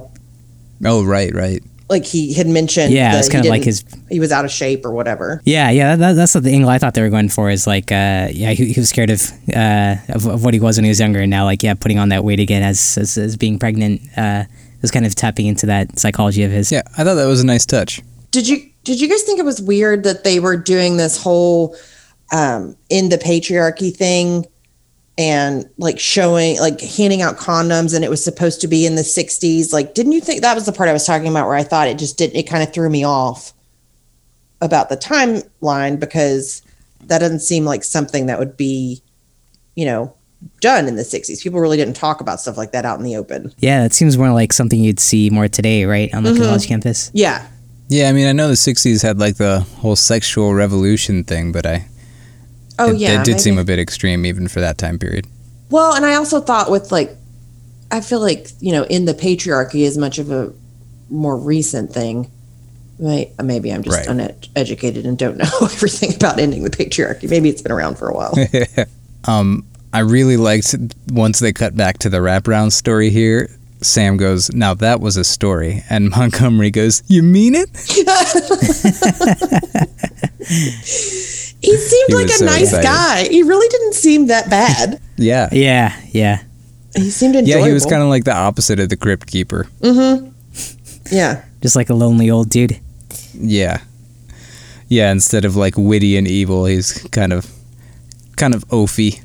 [0.84, 1.62] Oh, right, right.
[1.88, 4.50] like he had mentioned Yeah, that it's kind of like his he was out of
[4.50, 7.48] shape or whatever Yeah, yeah, that, that's the angle I thought they were going for.
[7.50, 9.20] Is like, uh, yeah, he, he was scared of,
[9.54, 11.98] uh, of of what he was when he was younger, and now like, yeah, putting
[11.98, 14.44] on that weight again as as, as being pregnant, uh,
[14.82, 16.70] is kind of tapping into that psychology of his.
[16.70, 18.02] Yeah, I thought that was a nice touch.
[18.30, 21.74] did you did you guys think it was weird that they were doing this whole
[22.32, 24.44] um in the patriarchy thing
[25.18, 29.02] and like showing like handing out condoms and it was supposed to be in the
[29.02, 31.62] 60s like didn't you think that was the part i was talking about where i
[31.62, 33.54] thought it just didn't it kind of threw me off
[34.60, 36.62] about the timeline because
[37.06, 39.02] that doesn't seem like something that would be
[39.74, 40.14] you know
[40.60, 43.16] done in the 60s people really didn't talk about stuff like that out in the
[43.16, 46.42] open Yeah, that seems more like something you'd see more today, right, on the Mm-hmm.
[46.42, 47.10] college campus.
[47.14, 47.46] yeah
[47.88, 51.64] Yeah, I mean, I know the '60s had like the whole sexual revolution thing, but
[51.66, 51.86] I
[52.78, 55.26] oh it, yeah it did seem a bit extreme even for that time period.
[55.70, 57.16] Well, and I also thought with like,
[57.90, 60.52] I feel like you know, in the patriarchy is much of a
[61.10, 62.30] more recent thing.
[62.98, 63.30] Right?
[63.42, 64.32] Maybe I'm just Right.
[64.56, 67.28] uneducated and don't know everything about ending the patriarchy.
[67.28, 68.34] Maybe it's been around for a while.
[69.28, 70.74] Um, I really liked
[71.10, 73.50] once they cut back to the wraparound story here.
[73.82, 77.68] Sam goes, "Now that was a story," and Montgomery goes, "You mean it?"
[81.60, 82.82] he seemed He like a so nice excited.
[82.84, 83.28] guy.
[83.28, 85.00] He really didn't seem that bad.
[85.16, 86.42] Yeah, Yeah, yeah,
[86.94, 87.60] He seemed enjoyable.
[87.62, 87.66] yeah.
[87.68, 89.66] He was kind of like the opposite of the crypt keeper.
[89.80, 90.32] Mhm.
[91.10, 91.42] Yeah.
[91.62, 92.78] just like a lonely old dude.
[93.34, 93.80] Yeah,
[94.88, 97.46] Yeah, instead of like witty and evil, he's kind of
[98.36, 99.20] kind of oafy.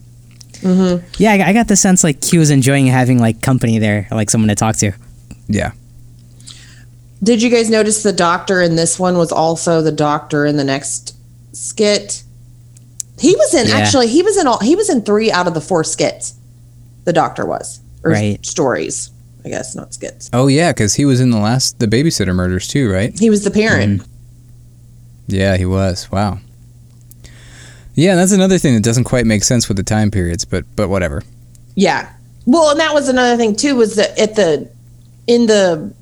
[0.61, 1.05] Mm-hmm.
[1.17, 4.29] Yeah, I, I got the sense like Q was enjoying having like company there, like
[4.29, 4.91] someone to talk to.
[5.47, 5.71] Yeah.
[7.23, 10.63] Did you guys notice the doctor in this one was also the doctor in the
[10.63, 11.15] next
[11.53, 12.23] skit?
[13.19, 13.75] He was in Yeah.
[13.75, 16.33] actually he was in all he was in three out of the four skits.
[17.05, 17.79] The doctor was.
[18.03, 18.43] Or Right.
[18.43, 19.11] stories,
[19.45, 20.29] I guess, not skits.
[20.33, 23.17] Oh yeah, because he was in the last the babysitter murders too, right?
[23.19, 24.01] He was the parent.
[24.01, 24.11] Mm-hmm.
[25.27, 26.11] Yeah, he was.
[26.11, 26.39] Wow.
[27.93, 30.89] Yeah, that's another thing that doesn't quite make sense with the time periods, but but
[30.89, 31.23] whatever.
[31.75, 32.11] Yeah.
[32.45, 34.69] Well, and that was another thing too was that at the
[35.27, 35.93] in the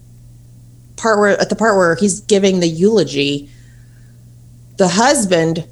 [0.97, 3.49] part where at the part where he's giving the eulogy,
[4.77, 5.67] the husband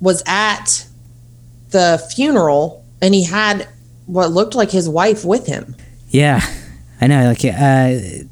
[0.00, 0.86] was at
[1.70, 3.68] the funeral and he had
[4.06, 5.76] what looked like his wife with him.
[6.08, 6.40] Yeah,
[7.02, 7.24] I know.
[7.28, 7.50] Like, uh,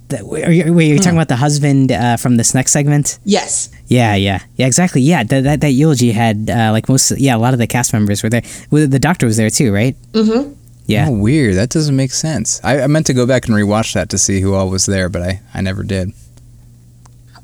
[0.08, 3.18] the, are you, wait, you're talking about the husband uh, from this next segment?
[3.24, 3.68] Yes.
[3.88, 5.02] Yeah, yeah, yeah, exactly.
[5.02, 7.92] Yeah, that that, that eulogy had uh, like most, yeah, a lot of the cast
[7.92, 8.42] members were there.
[8.70, 9.96] Well, the doctor was there too, right?
[10.12, 10.52] Mm-hmm.
[10.86, 11.06] Yeah.
[11.08, 11.56] Oh, weird.
[11.56, 12.60] That doesn't make sense.
[12.64, 15.08] I, I meant to go back and rewatch that to see who all was there,
[15.08, 16.12] but I, I never did.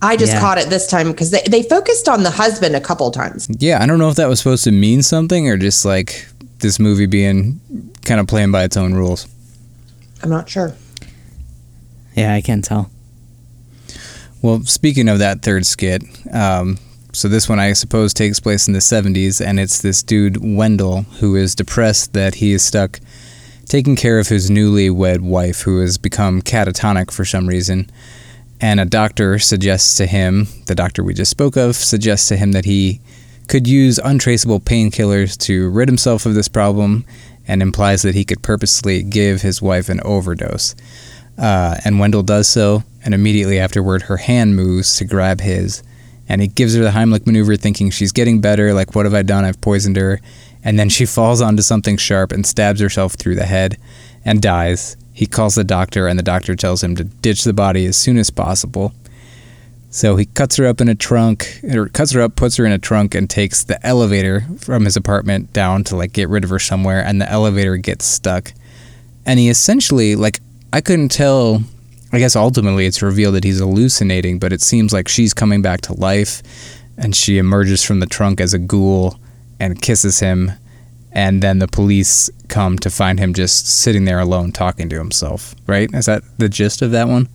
[0.03, 0.41] I just Yeah.
[0.41, 3.49] caught it this time because they, they focused on the husband a couple times.
[3.59, 6.27] Yeah, I don't know if that was supposed to mean something or just like
[6.59, 7.61] this movie being
[8.05, 9.27] kind of playing by its own rules.
[10.23, 10.75] I'm not sure.
[12.17, 12.91] Yeah, I can tell.
[14.43, 16.03] Well, speaking of that third skit,
[16.33, 16.79] um,
[17.13, 21.03] so this one I suppose takes place in the 70s, and it's this dude, Wendell,
[21.21, 23.01] who is depressed that he is stuck
[23.67, 27.91] taking care of his newly wed wife, who has become catatonic for some reason.
[28.61, 32.53] And a doctor suggests to him, the doctor we just spoke of, suggests to him
[32.53, 33.01] that he
[33.49, 37.05] could use untraceable painkillers to rid himself of this problem
[37.47, 40.75] and implies that he could purposely give his wife an overdose.
[41.39, 45.83] Uh, and Wendell does so, and immediately afterward, her hand moves to grab his.
[46.29, 48.75] And he gives her the Heimlich maneuver, thinking she's getting better.
[48.75, 49.45] Like, what have I done?
[49.45, 50.21] I've poisoned her.
[50.65, 53.79] And then she falls onto something sharp and stabs herself through the head
[54.25, 54.97] and dies.
[55.13, 58.19] He calls the doctor, and the doctor tells him to ditch the body as soon
[58.19, 58.93] as possible.
[59.89, 62.73] So he cuts her up in a trunk, or cuts her up, puts her in
[62.73, 66.51] a trunk, and takes the elevator from his apartment down to like get rid of
[66.51, 67.01] her somewhere.
[67.01, 68.53] And the elevator gets stuck.
[69.25, 70.41] And he essentially, like,
[70.77, 71.63] I couldn't tell.
[72.13, 75.81] I guess ultimately it's revealed that he's hallucinating, but it seems like she's coming back
[75.83, 76.43] to life
[76.99, 79.19] and she emerges from the trunk as a ghoul
[79.59, 80.53] and kisses him.
[81.13, 85.55] And then the police come to find him just sitting there alone talking to himself,
[85.67, 85.89] right?
[85.95, 87.27] Is that the gist of that one?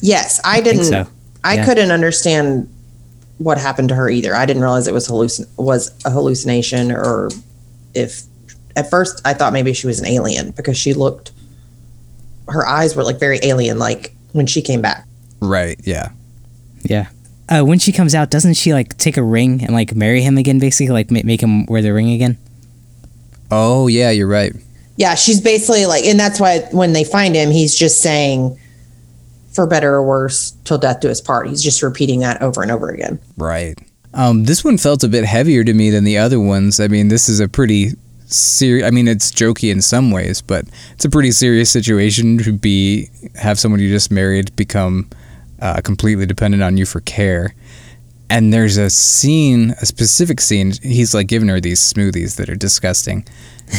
[0.00, 0.84] Yes, I didn't.
[0.84, 1.08] so.
[1.42, 2.72] I couldn't understand
[3.38, 4.36] what happened to her either.
[4.36, 7.28] I didn't realize it was hallucin- was a hallucination, or
[7.92, 8.22] if
[8.76, 11.32] at first I thought maybe she was an alien because she looked.
[12.48, 15.06] Her eyes were like very alien, like when she came back.
[15.40, 16.10] Right, yeah.
[16.82, 17.08] Yeah.
[17.48, 20.36] Uh, when she comes out, doesn't she like take a ring and like marry him
[20.36, 20.58] again?
[20.58, 22.38] Basically, like ma- make him wear the ring again.
[23.50, 24.52] Oh, yeah, you're right.
[24.96, 28.58] Yeah, she's basically like, and that's why when they find him, he's just saying,
[29.52, 32.70] "For better or worse, till death do us part." He's just repeating that over and
[32.70, 33.18] over again.
[33.36, 33.78] Right.
[34.14, 36.80] Um, this one felt a bit heavier to me than the other ones.
[36.80, 37.92] I mean, this is a pretty
[38.26, 38.86] serious.
[38.86, 43.08] I mean, it's jokey in some ways, but it's a pretty serious situation to be
[43.36, 45.08] have someone you just married become
[45.60, 47.54] uh, completely dependent on you for care.
[48.28, 50.72] And there's a scene, a specific scene.
[50.82, 53.24] He's like giving her these smoothies that are disgusting,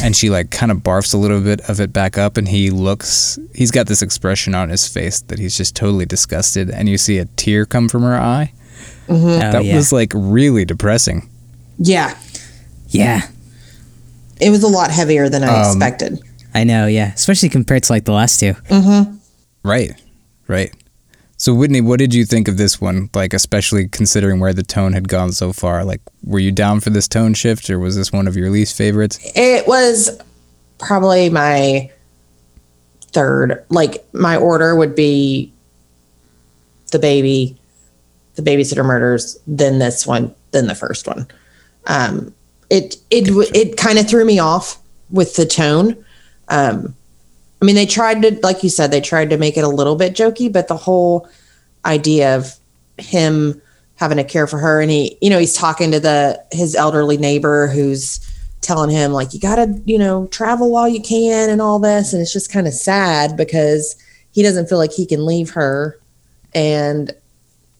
[0.02, 2.70] and she like kind of barfs a little bit of it back up, and he
[2.70, 3.38] looks.
[3.54, 7.18] He's got this expression on his face that he's just totally disgusted, and you see
[7.18, 8.52] a tear come from her eye.
[9.10, 9.74] Oh, That yeah.
[9.76, 11.28] was like really depressing.
[11.78, 12.18] Yeah,
[12.88, 13.28] yeah.
[14.40, 16.20] It was a lot heavier than I Um, expected.
[16.54, 16.86] I know.
[16.86, 18.54] Yeah, especially compared to like the last two.
[19.62, 19.92] Right.
[20.46, 20.72] Right.
[21.36, 23.10] So Whitney, what did you think of this one?
[23.14, 25.84] Like especially considering where the tone had gone so far.
[25.84, 28.76] Like were you down for this tone shift or was this one of your least
[28.76, 29.18] favorites?
[29.36, 30.10] It was
[30.78, 31.90] probably my
[33.12, 33.64] third.
[33.68, 35.52] Like my order would be
[36.90, 37.56] the baby,
[38.34, 41.28] the babysitter murders, then this one, then the first one.
[41.86, 42.34] Um,
[42.70, 44.78] it it w- it kind of threw me off
[45.10, 46.04] with the tone.
[46.48, 46.94] Um,
[47.60, 49.96] I mean, they tried to, like you said, they tried to make it a little
[49.96, 51.28] bit jokey, but the whole
[51.84, 52.54] idea of
[52.98, 53.60] him
[53.96, 57.16] having to care for her, and he, you know, he's talking to the his elderly
[57.16, 58.20] neighbor who's
[58.60, 62.20] telling him like you gotta you know travel while you can and all this and
[62.20, 63.96] it's just kind of sad because
[64.32, 65.98] he doesn't feel like he can leave her
[66.54, 67.12] and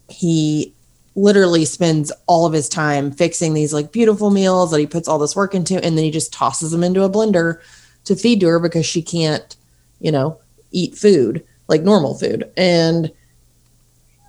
[0.09, 0.73] he
[1.19, 5.19] literally spends all of his time fixing these like beautiful meals that he puts all
[5.19, 7.61] this work into and then he just tosses them into a blender
[8.05, 9.57] to feed to her because she can't
[10.01, 10.39] you know
[10.71, 13.13] eat food like normal food and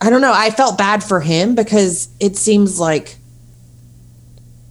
[0.02, 3.20] i don't know i felt bad for him because it seems like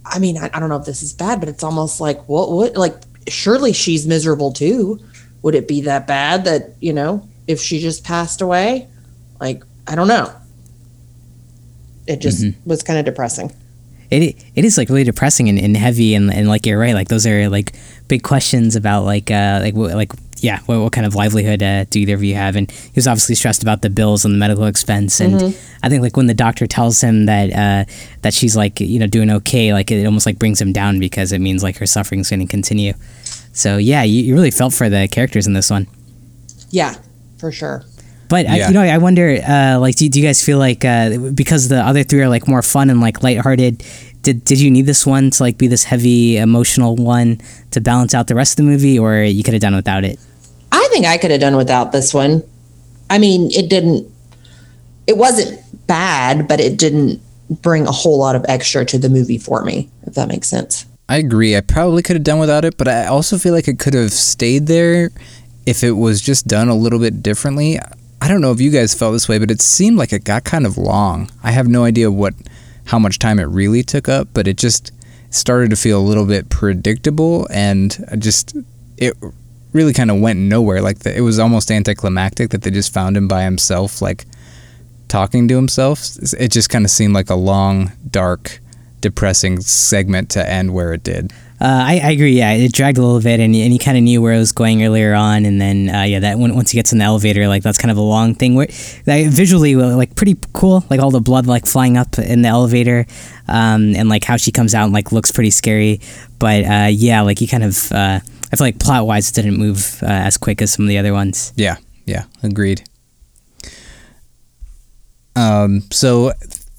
[0.09, 2.51] I mean, I, I don't know if this is bad, but it's almost like what
[2.51, 2.95] what like
[3.27, 4.99] surely she's miserable too.
[5.41, 8.87] Would it be that bad that you know if she just passed away?
[9.39, 10.33] Like I don't know.
[12.09, 13.51] It just was kind of depressing.
[14.11, 17.07] it it is like really depressing and, and heavy and, and like you're right like
[17.09, 17.73] those are like
[18.07, 21.99] big questions about like uh like like yeah what, what kind of livelihood uh, do
[21.99, 22.55] either of you have?
[22.55, 25.35] And he was obviously stressed about the bills and the medical expense and
[25.83, 27.83] I think like when the doctor tells him that uh
[28.23, 31.31] that she's like you know doing okay like it almost like brings him down because
[31.31, 32.93] it means like her suffering's going to continue.
[33.53, 35.85] So yeah you, you really felt for the characters in this one.
[36.71, 36.95] Yeah,
[37.37, 37.83] for sure.
[38.29, 41.17] But I, you know, I wonder, uh, like, do, do you guys feel like uh,
[41.33, 43.83] because the other three are like more fun and like lighthearted,
[44.21, 48.13] did did you need this one to like be this heavy emotional one to balance
[48.13, 50.19] out the rest of the movie, or you could have done without it?
[50.71, 52.43] I think I could have done without this one.
[53.09, 54.07] I mean, it didn't.
[55.07, 57.19] It wasn't bad, but it didn't
[57.49, 59.89] bring a whole lot of extra to the movie for me.
[60.05, 60.85] If that makes sense.
[61.07, 61.57] I agree.
[61.57, 64.11] I probably could have done without it, but I also feel like it could have
[64.11, 65.09] stayed there
[65.65, 67.79] if it was just done a little bit differently.
[68.21, 70.43] I don't know if you guys felt this way, but it seemed like it got
[70.43, 71.29] kind of long.
[71.43, 72.33] I have no idea what
[72.85, 74.91] how much time it really took up, but it just
[75.29, 78.55] started to feel a little bit predictable and just
[78.97, 79.13] it
[79.73, 80.81] really kind of went nowhere.
[80.81, 84.25] Like the, it was almost anticlimactic that they just found him by himself like
[85.07, 86.03] talking to himself.
[86.37, 88.59] It just kind of seemed like a long, dark,
[89.01, 91.31] depressing segment to end where it did.
[91.61, 92.37] Uh, I, I agree.
[92.37, 94.53] Yeah, it dragged a little bit, and, and you kind of knew where it was
[94.53, 97.49] going earlier on, and then uh, yeah, that when, once he gets in the elevator,
[97.49, 98.55] like that's kind of a long thing.
[98.55, 98.67] Where
[99.05, 103.05] like, visually, like pretty cool, like all the blood like flying up in the elevator,
[103.49, 105.99] um, and like how she comes out and like looks pretty scary.
[106.39, 109.57] But uh, yeah, like you kind of, uh, I feel like plot wise, it didn't
[109.57, 111.51] move uh, as quick as some of the other ones.
[111.57, 112.83] Yeah, yeah, agreed.
[115.35, 116.31] Um, so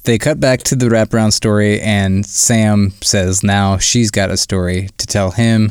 [0.04, 4.88] they cut back to the wraparound story, and Sam says now she's got a story
[4.98, 5.70] to tell him.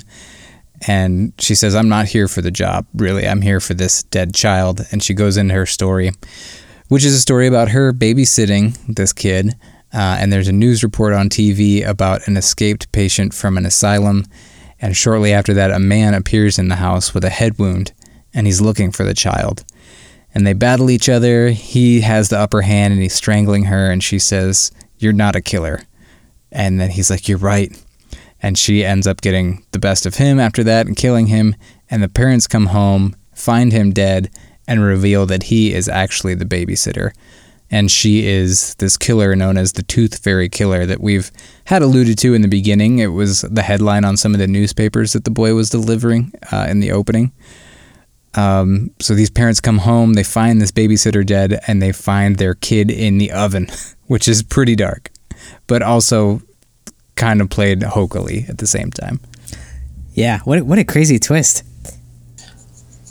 [0.88, 3.28] And she says, I'm not here for the job, really.
[3.28, 4.82] I'm here for this dead child.
[4.92, 6.12] And she goes into her story,
[6.88, 9.56] which is a story about her babysitting this kid.
[9.92, 14.24] Uh, and there's a news report on TV about an escaped patient from an asylum.
[14.80, 17.92] And shortly after that, a man appears in the house with a head wound,
[18.34, 19.66] and he's looking for the child
[20.34, 21.50] and they battle each other.
[21.50, 25.42] He has the upper hand and he's strangling her, and she says, You're not a
[25.42, 25.82] killer.
[26.52, 27.72] And then he's like, You're right.
[28.42, 31.56] And she ends up getting the best of him after that and killing him.
[31.90, 34.30] And the parents come home, find him dead,
[34.68, 37.12] and reveal that he is actually the babysitter.
[37.72, 41.32] And she is this killer known as the Tooth Fairy Killer that we've
[41.66, 43.00] had alluded to in the beginning.
[43.00, 46.66] It was the headline on some of the newspapers that the boy was delivering uh,
[46.70, 47.32] in the opening.
[48.36, 52.54] Um, so these parents come home, they find this babysitter dead, and they find their
[52.54, 53.68] kid in the oven,
[54.08, 55.10] which is pretty dark,
[55.68, 56.42] but also
[57.16, 59.20] kind of played hokily at the same time.
[60.14, 61.64] Yeah, what a- what a crazy twist.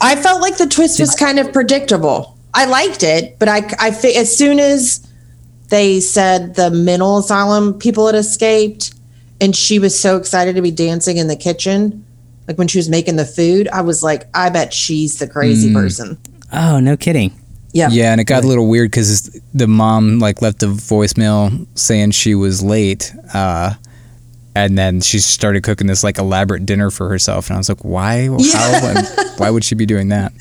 [0.01, 2.37] I felt like the twist was kind of predictable.
[2.53, 5.05] I liked it, but I, I as soon as
[5.67, 8.93] they said the mental asylum people had escaped,
[9.41, 12.05] and she was so excited to be dancing in the kitchen,
[12.49, 15.71] like when she was making the food, I was like, I bet she's the crazy
[15.71, 16.17] person.
[16.51, 17.31] Oh, no kidding.
[17.73, 17.89] Yeah.
[17.91, 22.09] Yeah, and it got a little weird because the mom like left a voicemail saying
[22.11, 23.75] she was late, uh,
[24.55, 27.85] and then she started cooking this like elaborate dinner for herself, and I was like,
[27.85, 28.25] why?
[28.25, 28.79] How?
[28.83, 30.33] And why would she be doing that?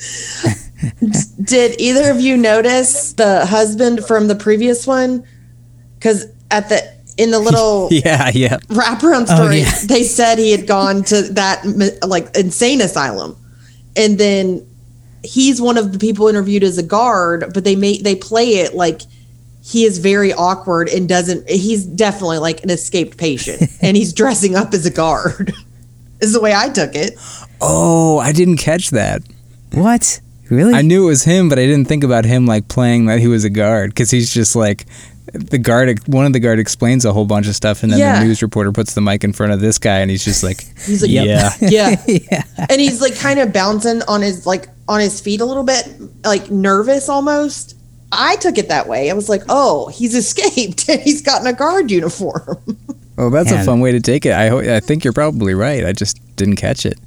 [1.44, 5.26] Did either of you notice the husband from the previous one?
[5.96, 6.87] Because at the
[7.18, 8.58] in the little Yeah, yeah.
[8.68, 9.72] wraparound oh, story, yeah.
[9.84, 13.36] they said he had gone to that like insane asylum,
[13.96, 14.66] and then
[15.22, 17.50] he's one of the people interviewed as a guard.
[17.52, 19.02] But they make they play it like
[19.62, 21.50] he is very awkward and doesn't.
[21.50, 25.52] He's definitely like an escaped patient, and he's dressing up as a guard.
[26.20, 27.14] is the way I took it.
[27.60, 29.22] Oh, I didn't catch that.
[29.72, 30.20] What?
[30.50, 30.74] Really?
[30.74, 33.26] I knew it was him, but I didn't think about him like playing that he
[33.26, 34.86] was a guard because he's just like
[35.32, 35.98] the guard.
[36.08, 38.18] One of the guard explains a whole bunch of stuff, and then Yeah.
[38.20, 40.62] the news reporter puts the mic in front of this guy, and he's just like,
[40.86, 41.96] He's like, yeah, yeah.
[42.06, 42.42] yeah.
[42.68, 45.86] and he's like kind of bouncing on his like on his feet a little bit
[46.24, 47.76] like nervous almost
[48.10, 51.52] i took it that way i was like oh he's escaped and he's gotten a
[51.52, 52.56] guard uniform
[53.16, 53.60] Well, that's Man.
[53.60, 54.32] a fun way to take it.
[54.32, 55.84] I ho- I think you're probably right.
[55.84, 56.98] I just didn't catch it.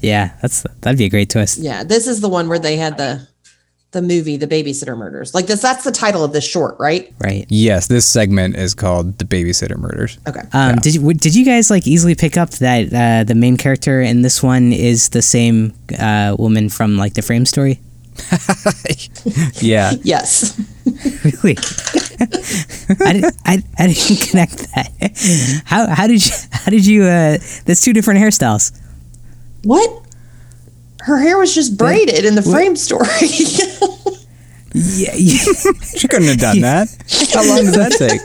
[0.00, 1.58] Yeah, that's that'd be a great twist.
[1.58, 3.28] yeah this is the one where they had the
[3.94, 7.46] the movie the babysitter murders like this that's the title of this short right Right.
[7.48, 10.18] Yes, this segment is called the Babysitter Murders.
[10.28, 13.34] okay Um, Did you w- did you guys like easily pick up that uh, the
[13.34, 17.80] main character in this one is the same uh, woman from like the Frame story?
[19.60, 20.58] Yeah, yes
[21.24, 21.56] really?
[23.00, 25.62] I, did, I, I didn't connect that.
[25.64, 27.04] How how did you how did you?
[27.04, 28.70] Uh, that's two different hairstyles.
[29.64, 30.03] What?
[31.04, 33.06] Her hair was just braided in the frame story.
[34.76, 35.38] Yeah, yeah.
[35.96, 36.88] She couldn't have done that.
[37.32, 38.20] How long does that take?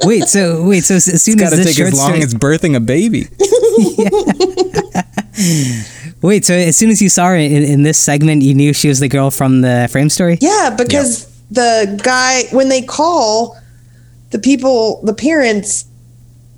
[0.04, 2.22] Wait, so wait, so as as soon Got as to this take as long story,
[2.22, 3.28] as birthing a baby.
[6.22, 8.88] wait, so as soon as you saw her in, in this segment, you knew she
[8.88, 10.38] was the girl from the frame story.
[10.40, 13.56] yeah, because the guy when they call,
[14.30, 15.84] the people, the parents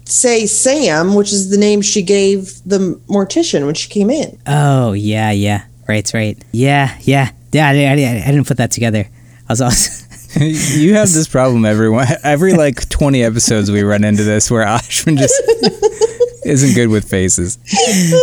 [0.08, 4.38] say Sam, which is the name she gave the mortician when she came in.
[4.46, 6.42] Oh yeah, yeah, right, right.
[6.52, 7.68] Yeah, yeah, yeah.
[7.68, 9.08] I, I, I didn't put that together.
[9.48, 10.04] I was also.
[10.40, 15.16] you have this problem everyone every like 20 episodes we run into this where Ashwin
[15.16, 15.34] just
[16.44, 17.58] isn't good with faces.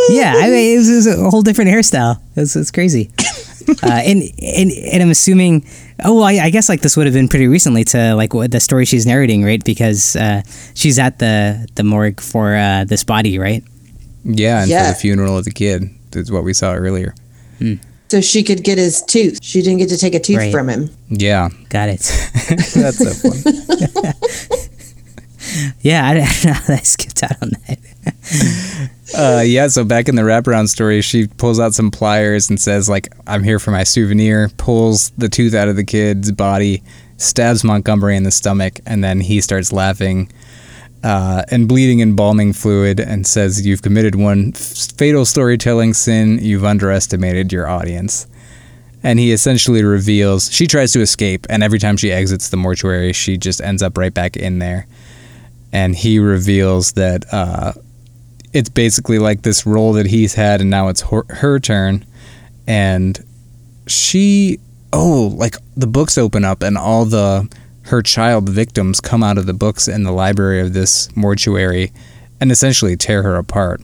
[0.10, 2.20] yeah, I mean, it was, it was a whole different hairstyle.
[2.36, 3.12] It's it's crazy.
[3.84, 5.66] Uh, and, and and I'm assuming.
[6.04, 8.52] Oh, well, I, I guess like this would have been pretty recently to like what
[8.52, 9.64] the story she's narrating, right?
[9.64, 10.42] Because uh,
[10.74, 13.64] she's at the the morgue for uh, this body, right?
[14.26, 14.88] Yeah, and Yeah.
[14.88, 15.84] for the funeral of the kid
[16.14, 17.14] is what we saw earlier.
[18.10, 19.40] So she could get his tooth.
[19.42, 20.52] She didn't get to take a tooth Right.
[20.52, 20.90] from him.
[21.10, 22.02] Yeah, Got it.
[22.76, 24.14] that's so fun.
[25.82, 28.90] yeah, I, don't know I skipped out on that.
[29.16, 32.90] Uh, yeah, so back in the wraparound story, she pulls out some pliers and says,
[32.90, 36.82] like, I'm here for my souvenir, pulls the tooth out of the kid's body,
[37.18, 40.32] stabs Montgomery in the stomach, and then he starts laughing
[41.04, 46.40] uh, and bleeding embalming fluid and says, You've committed one fatal storytelling sin.
[46.42, 48.26] You've underestimated your audience.
[49.04, 53.12] And he essentially reveals she tries to escape, and every time she exits the mortuary,
[53.12, 54.88] she just ends up right back in there.
[55.74, 57.74] And he reveals that uh,
[58.54, 62.06] it's basically like this role that he's had, and now it's her, her turn.
[62.68, 63.20] And
[63.88, 64.60] she,
[64.94, 67.50] oh, like the books open up, and all the
[67.88, 71.92] her child victims come out of the books in the library of this mortuary,
[72.40, 73.82] and essentially tear her apart.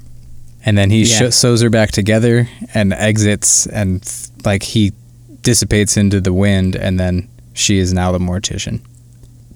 [0.63, 1.29] And then he Yeah.
[1.29, 4.93] sh- sews her back together and exits, and f- like he
[5.41, 8.81] dissipates into the wind, and then she is now the mortician.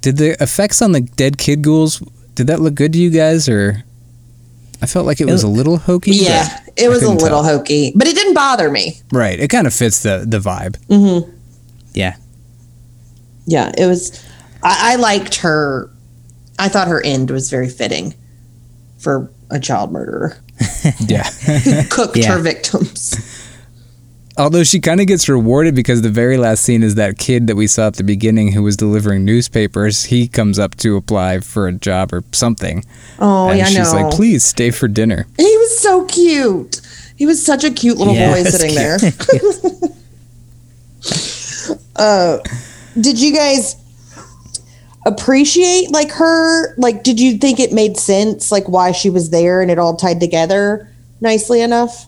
[0.02, 2.02] Did the effects on the dead kid ghouls
[2.36, 3.84] did that look good to you guys, or
[4.82, 6.12] I felt like it was a little hokey.
[6.12, 7.44] Yeah, it was a little tell.
[7.44, 8.98] hokey, but it didn't bother me.
[9.12, 9.40] right.
[9.40, 10.78] It kind of fits the the vibe.
[10.88, 11.30] Hmm.
[11.94, 12.16] Yeah.
[13.46, 14.24] Yeah, it was.
[14.64, 15.90] I, I liked her.
[16.60, 18.14] I thought her end was very fitting
[18.98, 20.38] for a child murderer.
[21.00, 21.30] Yeah.
[21.90, 22.34] Cooked Yeah.
[22.34, 23.16] her victims.
[24.36, 27.56] Although she kind of gets rewarded because the very last scene is that kid that
[27.56, 30.06] we saw at the beginning who was delivering newspapers.
[30.06, 32.84] He comes up to apply for a job or something,
[33.20, 34.02] Oh, and yeah, she's know.
[34.02, 36.82] like, "Please stay for dinner." He was so cute.
[37.16, 38.98] He was such a cute little Yeah, boy that's sitting there.
[41.96, 42.40] uh,
[43.00, 43.76] did you guys
[45.06, 46.76] appreciate like her?
[46.78, 49.96] Like, did you think it made sense, like why she was there and it all
[49.96, 50.90] tied together
[51.22, 52.08] nicely enough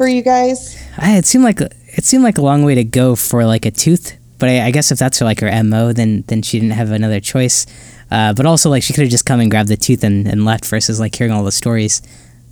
[0.00, 0.82] for you guys?
[0.96, 3.70] I, it seemed like it seemed like a long way to go for like a
[3.70, 6.72] tooth, but I, I guess if that's her like her mo, then then she didn't
[6.72, 7.66] have another choice.
[8.10, 10.46] Uh, but also like she could have just come and grabbed the tooth and, and
[10.46, 12.00] left versus like hearing all the stories.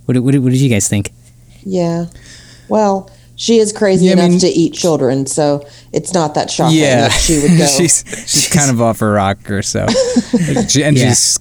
[0.05, 1.09] What, did- what, what did you guys think?
[1.65, 2.05] Yeah.
[2.69, 6.51] Well, she is crazy Yeah, I enough mean- to eat children, so it's not that
[6.51, 7.65] shocking Yeah, that she would go.
[7.77, 9.87] she's she's kind of off her rocker, so
[10.69, 11.09] she, and Yeah.
[11.09, 11.39] she's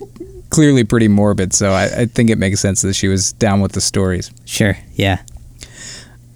[0.49, 1.53] clearly pretty morbid.
[1.53, 4.31] So I, I think it makes sense that she was down with the stories.
[4.47, 5.19] Sure, yeah,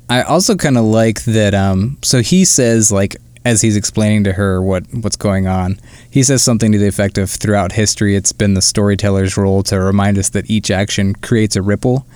[0.09, 1.55] I also kind of like that.
[1.55, 5.80] Um, so he says, like, as he's explaining to her what what's going on,
[6.11, 9.80] he says something to the effect of, "Throughout history, it's been the storyteller's role to
[9.80, 12.07] remind us that each action creates a ripple."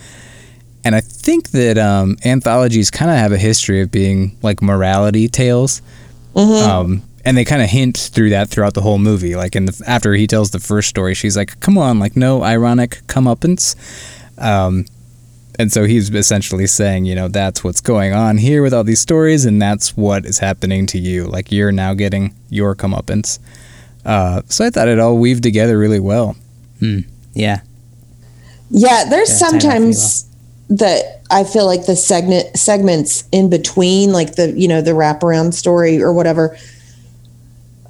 [0.85, 5.27] And I think that um, anthologies kind of have a history of being like morality
[5.27, 5.83] tales.
[6.63, 9.35] Um, and they kind of hint through that throughout the whole movie.
[9.35, 12.45] Like, in the, after he tells the first story, she's like, "Come on, like no
[12.45, 13.75] ironic comeuppance."
[14.39, 14.85] Um,
[15.59, 19.01] and so he's essentially saying, you know, that's what's going on here with all these
[19.01, 21.25] stories, and that's what is happening to you.
[21.25, 23.39] Like you're now getting your comeuppance.
[24.05, 26.37] Uh, so I thought it all weaved together really well.
[27.35, 27.61] yeah,
[28.71, 30.27] Yeah, there's Yeah, tied up sometimes
[30.69, 35.55] that I feel like the segment segments in between, like the you know the wraparound
[35.55, 36.57] story or whatever.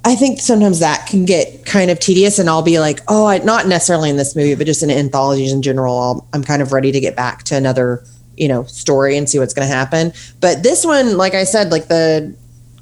[0.07, 3.39] I think sometimes that can get kind of tedious, and I'll be like, oh, I,
[3.39, 5.99] not necessarily in this movie, but just in anthologies in general.
[5.99, 8.03] I'll, I'm kind of ready to get back to another
[8.37, 10.13] you know story and see what's going to happen.
[10.39, 12.33] But this one, like I said, like the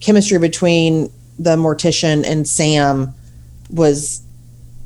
[0.02, 3.14] chemistry between the mortician and Sam
[3.72, 4.22] was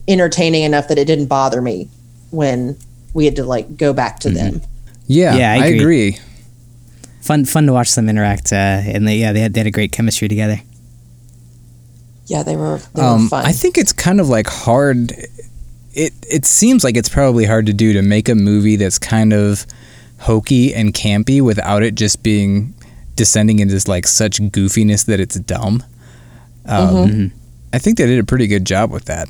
[0.08, 1.90] entertaining enough that it didn't bother me
[2.32, 2.78] when
[3.14, 4.62] we had to like go back to them.
[5.08, 5.80] Yeah, Yeah, I I agree.
[5.80, 6.18] agree.
[7.22, 8.54] fun fun to watch them interact.
[8.54, 10.62] Uh, and they yeah they had they had a great chemistry together.
[12.30, 12.80] Yeah, they were.
[12.94, 13.46] They were Um, fun.
[13.46, 15.12] I think it's kind of like hard.
[15.94, 19.34] It it seems like it's probably hard to do to make a movie that's kind
[19.34, 19.66] of
[20.20, 22.74] hokey and campy without it just being
[23.16, 25.84] descending into like such goofiness that it's dumb.
[26.66, 27.26] Um, Mm-hmm.
[27.74, 29.28] I think they did a pretty good job with that.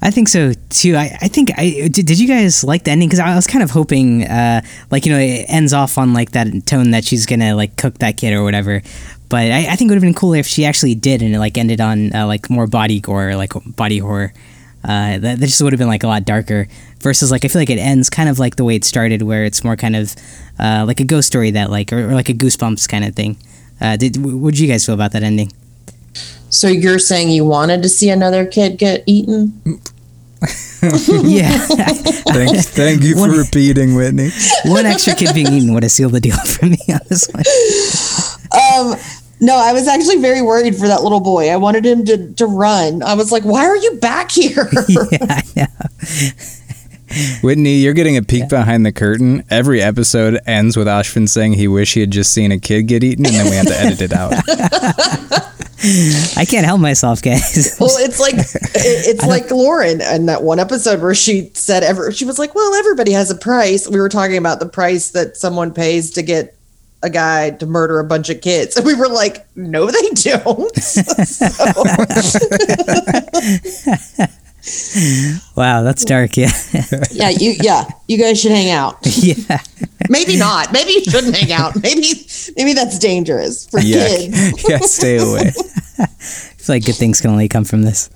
[0.00, 0.94] I think so too.
[0.96, 2.06] I, I think I did.
[2.06, 3.08] Did you guys like the ending?
[3.08, 4.60] Because I was kind of hoping, uh,
[4.92, 7.98] like you know, it ends off on like that tone that she's gonna like cook
[7.98, 8.80] that kid or whatever.
[9.28, 11.38] But I, I think it would have been cooler if she actually did, and it
[11.38, 14.32] like ended on uh, like more body gore, like body horror.
[14.84, 16.66] Uh, that, that just would have been like a lot darker.
[17.00, 19.44] Versus like I feel like it ends kind of like the way it started, where
[19.44, 20.14] it's more kind of
[20.58, 23.36] uh, like a ghost story that like or, or like a goosebumps kind of thing.
[23.80, 25.52] Uh, did what did you guys feel about that ending?
[26.50, 29.60] so you're saying you wanted to see another kid get eaten?
[30.82, 34.30] yeah, Thank, thank you for What- repeating, Whitney.
[34.64, 37.42] one extra kid being eaten would have sealed the deal for me on this one.
[38.52, 38.94] Um,
[39.40, 41.50] no, I was actually very worried for that little boy.
[41.50, 43.02] I wanted him to, to run.
[43.02, 44.68] I was like, why are you back here?
[44.88, 45.66] yeah, I know.
[47.42, 49.44] Whitney, you're getting a peek behind the curtain.
[49.48, 53.02] Every episode ends with Ashwin saying he wish he had just seen a kid get
[53.02, 54.34] eaten, and then we have to edit it out.
[56.36, 57.76] I can't help myself, guys.
[57.80, 62.24] well, it's like it's like Lauren in that one episode where she said ever she
[62.24, 65.72] was like, "Well, everybody has a price." We were talking about the price that someone
[65.72, 66.57] pays to get
[67.02, 70.72] a guy to murder a bunch of kids, and we were like, "No, they don't."
[75.56, 76.36] wow, that's dark.
[76.36, 76.50] Yeah,
[77.10, 78.98] yeah, you yeah, you guys should hang out.
[79.02, 79.58] yeah.
[80.08, 80.72] Maybe not.
[80.72, 81.80] Maybe you shouldn't hang out.
[81.82, 82.08] Maybe
[82.56, 84.68] maybe that's dangerous for Yeah, kids.
[84.68, 85.52] yeah, stay away.
[85.98, 88.10] I feel like good things can only come from this.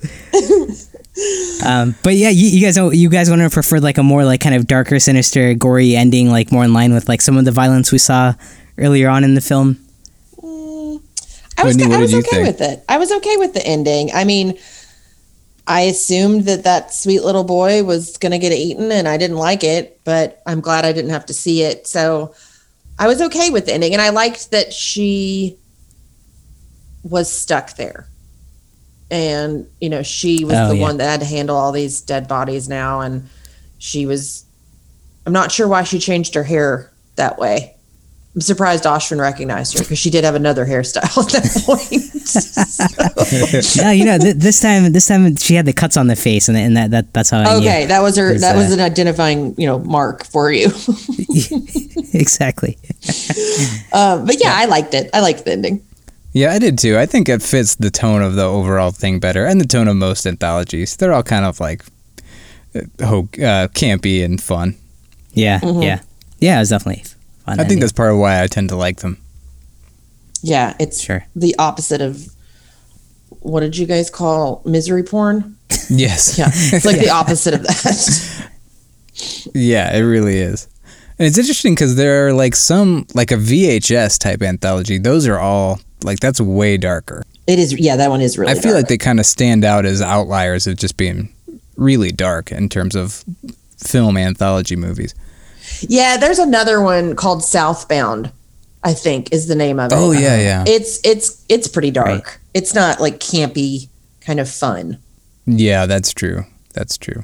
[1.65, 4.25] Um, but yeah, you, you guys, know you guys want to prefer like a more
[4.25, 7.45] like kind of darker, sinister, gory ending, like more in line with like some of
[7.45, 8.33] the violence we saw
[8.77, 9.75] earlier on in the film.
[10.41, 11.01] Mm,
[11.57, 12.59] I was Whitney, what I was did you okay think?
[12.59, 12.83] with it.
[12.89, 14.11] I was okay with the ending.
[14.13, 14.57] I mean,
[15.67, 19.37] I assumed that that sweet little boy was going to get eaten and I didn't
[19.37, 21.87] like it, but I'm glad I didn't have to see it.
[21.87, 22.33] So
[22.99, 25.57] I was okay with the ending and I liked that she
[27.03, 28.07] was stuck there.
[29.11, 30.81] And, you know, she was Oh, the yeah.
[30.81, 33.29] one that had to handle all these dead bodies now and
[33.77, 34.45] she was
[35.25, 37.75] I'm not sure why she changed her hair that way.
[38.35, 41.91] I'm surprised Ashwin recognized her because she did have another hairstyle at that point.
[43.85, 46.49] no, you know, th- this time, this time she had the cuts on the face,
[46.49, 47.59] and, and that, that that's how I knew.
[47.67, 48.29] okay, that was her.
[48.29, 50.65] There's, That was uh, an identifying, you know, mark for you.
[52.13, 52.77] exactly.
[53.93, 55.09] um, but yeah, I liked it.
[55.13, 55.83] I liked the ending.
[56.33, 56.97] Yeah, I did too.
[56.97, 59.95] I think it fits the tone of the overall thing better, and the tone of
[59.95, 60.97] most anthologies.
[60.97, 61.83] They're all kind of like
[62.75, 64.75] uh, ho- uh, campy and fun.
[65.33, 65.83] Yeah, Mm-hmm.
[65.83, 65.99] yeah,
[66.39, 66.55] yeah.
[66.57, 67.12] It was definitely fun.
[67.47, 67.79] I think ending.
[67.81, 69.17] that's part of why I tend to like them.
[70.41, 71.25] Yeah, it's Sure.
[71.35, 72.27] the opposite of
[73.39, 75.57] what did you guys call misery porn?
[75.89, 76.37] Yes.
[76.37, 78.49] Yeah, it's like the opposite of that.
[79.53, 80.67] Yeah, it really is.
[81.19, 84.97] And it's interesting because there are like some, like a VHS type anthology.
[84.97, 87.23] Those are all, like, that's way darker.
[87.47, 87.77] It is.
[87.77, 88.51] Yeah, that one is really.
[88.51, 88.75] I feel dark.
[88.83, 91.33] like they kind of stand out as outliers of just being
[91.75, 93.23] really dark in terms of
[93.77, 95.13] film anthology movies.
[95.89, 98.31] Yeah, there's another one called Southbound.
[98.85, 99.95] I think is the name of it.
[99.97, 100.63] Oh, yeah, yeah.
[100.67, 102.07] It's it's it's pretty dark.
[102.07, 102.37] Right.
[102.53, 103.87] It's not like campy
[104.19, 104.97] kind of fun.
[105.45, 106.43] Yeah, that's true.
[106.73, 107.23] That's true.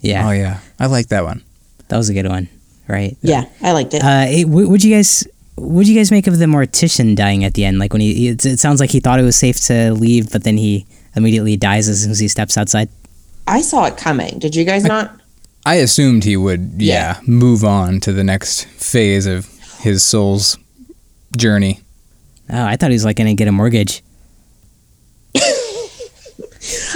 [0.00, 0.60] yeah, Oh, yeah.
[0.78, 1.42] I like that one.
[1.88, 2.48] that was a good one.
[2.88, 3.16] Right.
[3.22, 4.02] Yeah, I liked it.
[4.04, 5.26] Uh, it, what would you guys?
[5.56, 7.78] What do you guys make of the mortician dying at the end?
[7.78, 10.44] Like when he, it, it sounds like he thought it was safe to leave, but
[10.44, 10.86] then he
[11.16, 12.88] immediately dies as soon as he steps outside.
[13.46, 14.38] I saw it coming.
[14.38, 15.17] Did you guys not?
[15.68, 17.20] I assumed he would, yeah, Yeah.
[17.26, 19.46] move on to the next phase of
[19.80, 20.56] his soul's
[21.36, 21.80] journey.
[22.50, 24.02] Oh, I thought he was like gonna get a mortgage.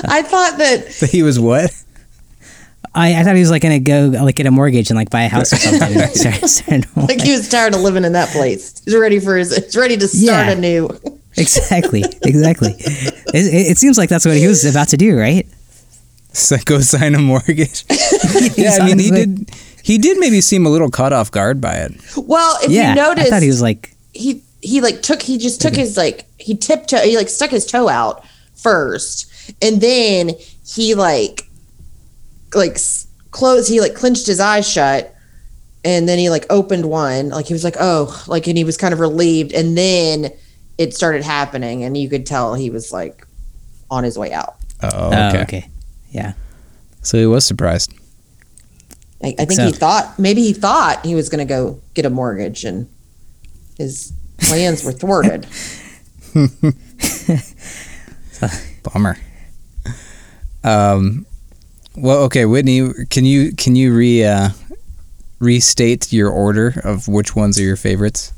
[0.05, 1.71] I thought that He was what?
[2.95, 5.23] I, I thought he was like gonna go like get a mortgage and like buy
[5.23, 5.99] a house or something.
[6.15, 8.83] start, start like he was tired of living in that place.
[8.85, 9.55] He's ready for his.
[9.57, 10.53] He's ready to start Yeah.
[10.53, 10.89] anew.
[11.37, 12.75] exactly, exactly.
[12.79, 15.42] It, it, it seems like that's what he was about to do, right?
[16.33, 17.85] So go sign a mortgage.
[17.91, 19.51] yeah, He's I mean, he did.
[19.83, 21.93] He did maybe seem a little caught off guard by it.
[22.17, 25.39] Well, if Yeah, you notice, I thought he was like, he he like took he
[25.39, 28.25] just took his like he tiptoe he like stuck his toe out
[28.55, 29.27] first,
[29.61, 30.31] and then
[30.67, 31.43] he like
[32.55, 35.15] like s- closed he like clenched his eyes shut,
[35.85, 38.77] and then he like opened one like he was like oh like and he was
[38.77, 40.31] kind of relieved, and then
[40.79, 43.27] it started happening, and you could tell he was like
[43.91, 44.55] on his way out.
[44.83, 45.69] Oh, oh, okay.
[46.15, 46.29] Okay.
[46.29, 46.33] yeah.
[47.03, 47.93] So he was surprised.
[49.23, 52.07] I, I think So- he thought maybe he thought he was going to go get
[52.07, 52.89] a mortgage, and
[53.79, 55.47] his plans were thwarted.
[58.83, 59.17] Bummer.
[60.65, 61.27] Um,
[61.97, 64.49] well, okay, Whitney, can you can you re uh,
[65.41, 68.33] restate your order of which ones are your favorites?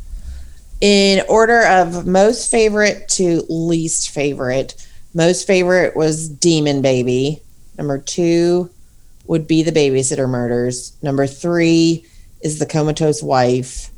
[0.80, 4.74] In order of most favorite to least favorite,
[5.14, 7.40] most favorite was Demon Baby.
[7.76, 8.70] Number two
[9.26, 10.96] would be the Babysitter Murders.
[11.02, 12.06] Number three
[12.40, 13.90] is the Comatose Wife,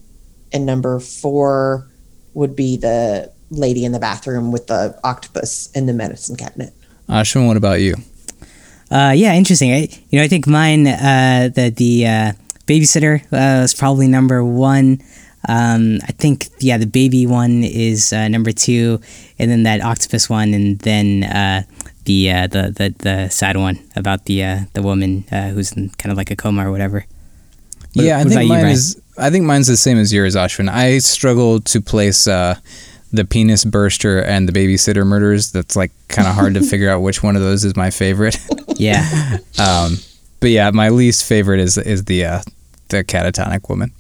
[0.52, 1.88] and number four
[2.34, 6.72] would be the lady in the bathroom with the octopus in the medicine cabinet.
[7.08, 7.94] Ashwin, what about you?
[8.90, 9.72] Uh, yeah, interesting.
[9.72, 12.32] I, you know, I think mine, uh, the the uh,
[12.66, 15.02] babysitter uh, was probably number one.
[15.48, 19.00] Um, I think yeah, the baby one is uh, number two,
[19.38, 21.62] and then that octopus one, and then uh,
[22.06, 25.90] the, uh, the the the sad one about the uh, the woman uh, who's in
[25.90, 27.04] kind of like a coma or whatever.
[27.94, 28.74] What- yeah, I what think mine Brian?
[28.74, 29.00] is.
[29.18, 30.68] I think mine's the same as yours, Ashwin.
[30.68, 32.56] I struggle to place uh,
[33.12, 35.52] the penis burster and the babysitter murders.
[35.52, 38.38] That's like kind of hard to figure out which one of those is my favorite.
[38.78, 39.96] Yeah, Um,
[40.38, 42.42] but yeah, my least favorite is is the uh,
[42.90, 43.92] the catatonic woman.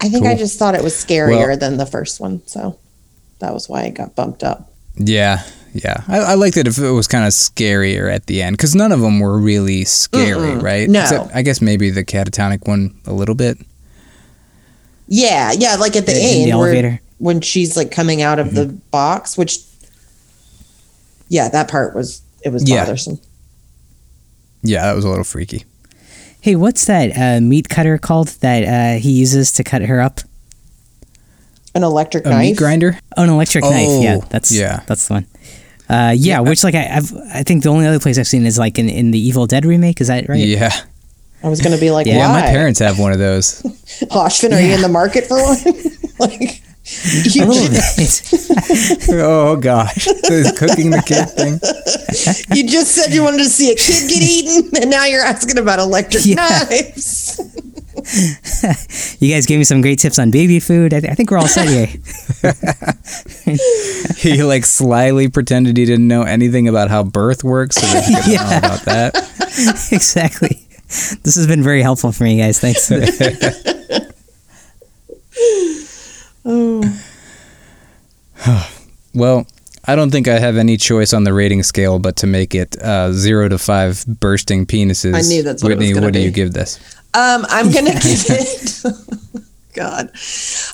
[0.00, 2.78] I think I just thought it was scarier Well- than the first one, so
[3.40, 4.70] that was why it got bumped up.
[4.96, 5.42] Yeah,
[5.72, 6.02] yeah.
[6.08, 8.92] I, I liked it if it was kind of scarier at the end because none
[8.92, 10.88] of them were really scary, right?
[10.88, 11.00] no.
[11.02, 13.58] Except, I guess maybe the catatonic one a little bit.
[15.08, 17.00] Yeah, yeah, like at the In the end where- elevator.
[17.18, 19.58] when she's like coming out of the box, which
[21.28, 22.84] yeah, that part was it was Yeah.
[22.84, 23.18] bothersome.
[24.62, 25.64] Yeah, that was a little freaky.
[26.40, 30.20] Hey, what's that uh, meat cutter called that uh, he uses to cut her up?
[31.74, 32.40] An electric A knife.
[32.42, 32.98] meat grinder.
[33.16, 34.02] Oh, an electric knife.
[34.02, 34.82] Yeah, Oh, that's yeah.
[34.86, 35.26] that's the one.
[35.88, 38.58] Uh, yeah, which like I, I've, I think the only other place I've seen is
[38.58, 40.00] like in, in the Evil Dead remake.
[40.00, 40.38] Is that right?
[40.38, 40.70] Yeah,
[41.42, 42.32] I was gonna be like, Yeah, yeah.
[42.32, 42.40] why?
[42.40, 43.62] My parents have one of those.
[44.10, 45.58] Ashwin, are you in the market for one?
[46.18, 46.60] like A
[47.34, 49.08] you, little just, bit.
[49.20, 51.58] oh gosh, the cooking the kid thing.
[52.56, 55.58] you just said you wanted to see a kid get eaten, and now you're asking
[55.58, 56.34] about electric Yeah.
[56.36, 57.38] knives.
[59.20, 60.92] you guys gave me some great tips on baby food.
[60.94, 61.88] I, th- I think we're all set here.
[64.16, 68.32] He like slyly pretended he didn't know anything about how birth works, so that know
[68.32, 68.58] Yeah.
[68.58, 69.14] about that.
[69.92, 70.66] exactly.
[71.22, 72.60] This has been very helpful for me, guys.
[72.60, 72.90] Thanks.
[79.14, 79.46] Well,
[79.84, 82.80] I don't think I have any choice on the rating scale but to make it
[82.80, 85.14] uh, zero to five bursting penises.
[85.14, 86.78] I knew that's what Whitney, what do you give this?
[87.14, 88.82] Um, I'm gonna give it.
[89.74, 90.10] God,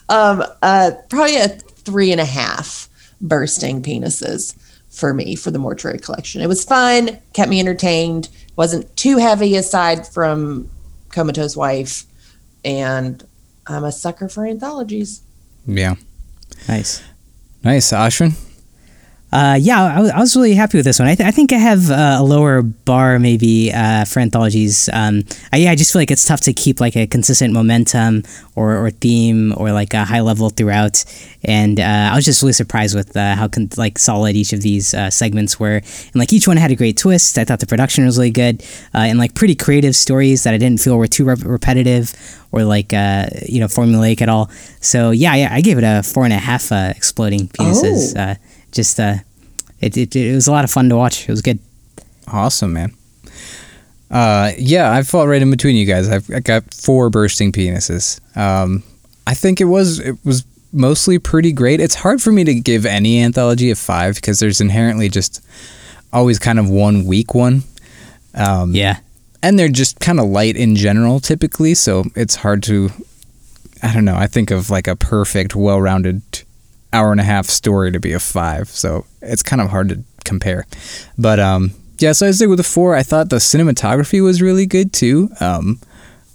[0.09, 2.89] um, uh, probably a three and a half
[3.21, 4.57] bursting penises
[4.89, 6.41] for me for the mortuary collection.
[6.41, 10.69] It was fun, kept me entertained, wasn't too heavy aside from
[11.11, 12.05] Comatose Wife,
[12.65, 13.25] and
[13.67, 15.23] I'm a sucker for anthologies.
[15.69, 15.97] Yeah,
[16.67, 17.03] nice.
[17.63, 18.33] nice, Ashwin.
[19.31, 21.07] Uh, yeah, I, was- I was really happy with this one.
[21.07, 24.89] I, th- I think I have uh, a lower bar maybe uh, for anthologies.
[24.91, 25.23] Um,
[25.53, 28.23] I, yeah, I just feel like it's tough to keep like a consistent momentum
[28.57, 31.05] or, or theme or like a high level throughout.
[31.45, 34.63] And uh, I was just really surprised with uh, how con- like solid each of
[34.63, 35.77] these uh, segments were.
[35.77, 37.37] And like each one had a great twist.
[37.37, 38.63] I thought the production was really good
[38.95, 42.15] uh, and like pretty creative stories that I didn't feel were too rep- repetitive
[42.51, 44.51] or like uh, you know formulaic at all.
[44.81, 48.15] So yeah, yeah, I gave it a four and a half uh, exploding penises.
[48.17, 48.21] Oh.
[48.23, 48.35] Uh,
[48.73, 49.17] just uh,
[49.81, 51.29] it, it it was a lot of fun to watch.
[51.29, 51.59] It was good.
[52.27, 52.95] Awesome, man.
[54.11, 56.09] Uh, yeah, I fall right in between you guys.
[56.09, 58.21] I've I got four bursting penises.
[58.37, 58.83] Um,
[59.27, 61.81] I think it was it was mostly pretty great.
[61.81, 65.45] It's hard for me to give any anthology a five because there's inherently just
[66.13, 67.65] always kind of one weak one.
[68.35, 68.99] Um, Yeah,
[69.43, 72.91] and they're just kind of light in general typically so it's hard to
[73.83, 76.21] i don't know i think of like a perfect well-rounded
[76.93, 80.03] hour and a half story to be a five so it's kind of hard to
[80.25, 80.67] compare.
[81.17, 84.67] But um yeah so i stick with a four i thought the cinematography was really
[84.67, 85.29] good too.
[85.41, 85.81] Um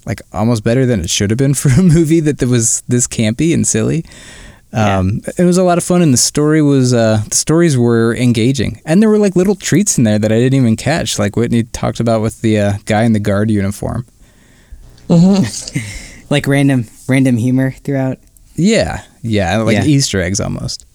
[0.06, 3.54] like almost better than it should have been for a movie that was this campy
[3.54, 4.04] and silly.
[4.72, 8.12] Um, It was a lot of fun, and the story was uh, the stories were
[8.16, 11.36] engaging, and there were like little treats in there that I didn't even catch, like
[11.36, 14.04] Whitney talked about with the uh, guy in the guard uniform.
[16.28, 18.18] like random random humor throughout.
[18.56, 19.84] Yeah, yeah, like Yeah.
[19.84, 20.86] Easter eggs almost.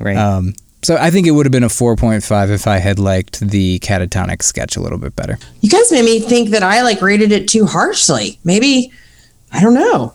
[0.00, 0.16] Right.
[0.16, 2.98] Um, so I think it would have been a four point five if I had
[2.98, 5.38] liked the catatonic sketch a little bit better.
[5.60, 8.38] You guys made me think that I like rated it too harshly.
[8.44, 8.92] Maybe
[9.52, 10.14] I don't know.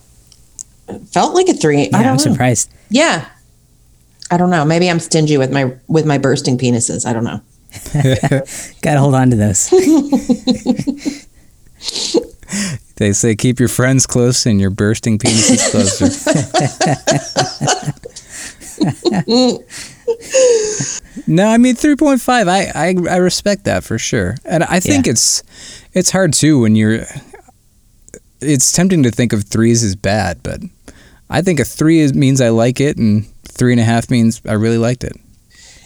[0.87, 1.83] It felt like a three.
[1.83, 2.17] yeah, I don't I'm know.
[2.33, 2.69] surprised.
[2.89, 3.27] Yeah.
[4.29, 4.63] I don't know.
[4.65, 7.05] Maybe I'm stingy with my with my bursting penises.
[7.05, 7.41] I don't know.
[8.81, 9.69] Got to hold on to those.
[13.01, 16.05] They say keep your friends close and your bursting penises closer.
[21.27, 22.47] No, I mean three point five.
[22.47, 25.13] I, I I respect that for sure, and I think Yeah.
[25.13, 25.41] it's
[25.93, 27.05] it's hard too when you're.
[28.39, 30.61] It's tempting to think of threes as bad, but
[31.29, 34.41] I think a three is, means I like it, and three and a half means
[34.47, 35.13] I really liked it.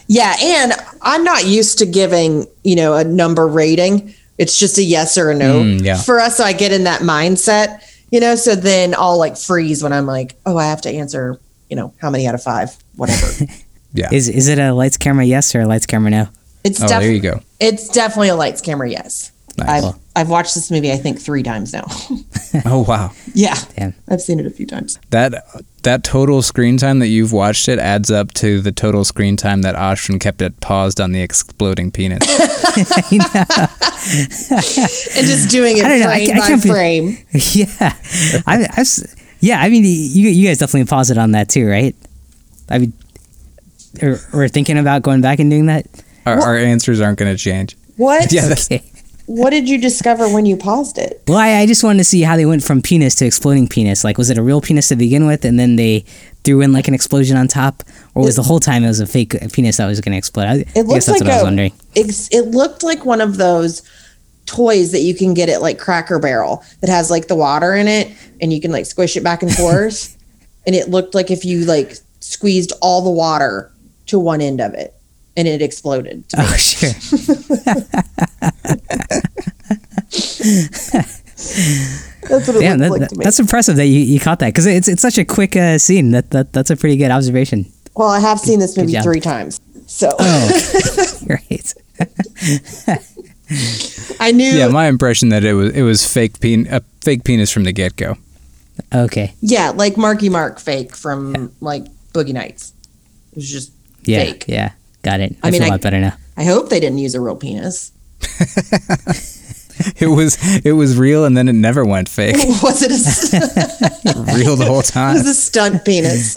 [0.06, 0.72] Yeah, and
[1.02, 4.14] I'm not used to giving, you know, a number rating.
[4.38, 5.62] It's just a yes or a no.
[5.62, 5.96] Mm, yeah.
[6.00, 9.82] For us, so I get in that mindset, you know, so then I'll like freeze
[9.82, 11.40] when I'm like, oh, I have to answer,
[11.70, 13.26] you know, how many out of five, whatever.
[13.96, 14.10] Yeah.
[14.12, 16.28] Is is it a lights camera yes or a lights camera no?
[16.64, 17.40] It's oh, def- there you go.
[17.58, 19.32] It's definitely a lights camera yes.
[19.58, 19.84] Nice.
[19.84, 21.86] I've I've watched this movie I think three times now.
[22.64, 23.94] Oh wow, yeah, Damn.
[24.08, 24.98] I've seen it a few times.
[25.10, 25.44] that
[25.82, 29.60] that total screen time that you've watched it adds up to the total screen time
[29.62, 32.20] that Ashwin kept it paused on the exploding penis.
[34.06, 37.18] And just doing it I don't know, I frame ca- I by can't be- frame.
[37.52, 37.66] yeah,
[38.46, 38.88] I, I've,
[39.40, 39.60] yeah.
[39.60, 41.94] I mean, you you guys definitely paused it on that too, right?
[42.70, 42.92] I mean,
[44.02, 45.86] or, or thinking about going back and doing that.
[46.24, 47.76] Our, our answers aren't going to change.
[47.96, 48.32] What?
[48.32, 48.82] Yeah, that's, Okay.
[49.26, 51.22] What did you discover when you paused it?
[51.26, 54.04] Well, I, I just wanted to see how they went from penis to exploding penis.
[54.04, 56.04] Like, was it a real penis to begin with, and then they
[56.44, 57.82] threw in like an explosion on top,
[58.14, 60.18] or was the whole time it was a fake uh, penis that was going to
[60.18, 60.44] explode?
[60.44, 61.72] I, I It guess looks that's like what I was wondering.
[61.96, 63.82] It looked like one of those
[64.46, 67.88] toys that you can get at like Cracker Barrel that has like the water in
[67.88, 70.16] it, and you can like squish it back and forth.
[70.66, 73.72] and it looked like if you like squeezed all the water
[74.06, 74.94] to one end of it,
[75.36, 76.24] and it exploded.
[76.36, 76.90] Oh, sure.
[82.28, 83.24] That's what it Damn, that, like that- to me.
[83.24, 86.10] that's impressive that you, you caught that because it's it's such a quick uh, scene.
[86.10, 87.66] That, that that's a pretty good observation.
[87.94, 91.74] well, I have seen this movie three times, so Oh, right.
[94.18, 94.50] I knew.
[94.50, 97.72] yeah, my impression that it was it was fake pen, a fake penis from the
[97.72, 98.16] get go.
[98.94, 99.34] Okay.
[99.40, 102.72] yeah, like Marky Mark fake from like Boogie Nights.
[103.32, 103.72] It was just
[104.04, 104.24] Yeah.
[104.24, 104.44] fake.
[104.48, 104.72] Yeah.
[105.06, 105.36] Got it.
[105.42, 106.14] I, I mean, feel a I- lot better now.
[106.36, 107.92] I hope they didn't use a real penis.
[109.98, 112.34] It was it was real, and then it never went fake.
[112.62, 115.16] Was it a, real the whole time.
[115.16, 116.32] It was a stunt penis?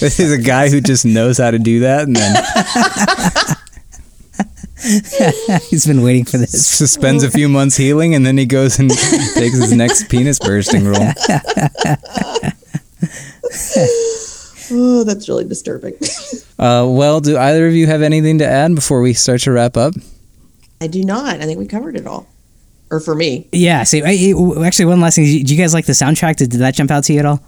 [0.00, 2.42] This is a guy who just knows how to do that, and then
[5.70, 6.66] He's been waiting for this.
[6.66, 10.84] suspends a few months healing, and then he goes and takes his next penis bursting
[10.86, 11.06] role.
[14.72, 15.94] Oh, that's really disturbing.
[16.60, 19.78] Uh, well, do either of you have anything to add before we start to wrap
[19.78, 19.94] up?
[20.82, 21.36] I do not.
[21.40, 22.26] I think we covered it all.
[22.90, 23.48] Or for me.
[23.50, 23.82] Yeah.
[23.84, 25.24] So, I, I- actually, one last thing.
[25.24, 26.36] Did you guys like the soundtrack?
[26.36, 27.40] Did, did that jump out to you at all?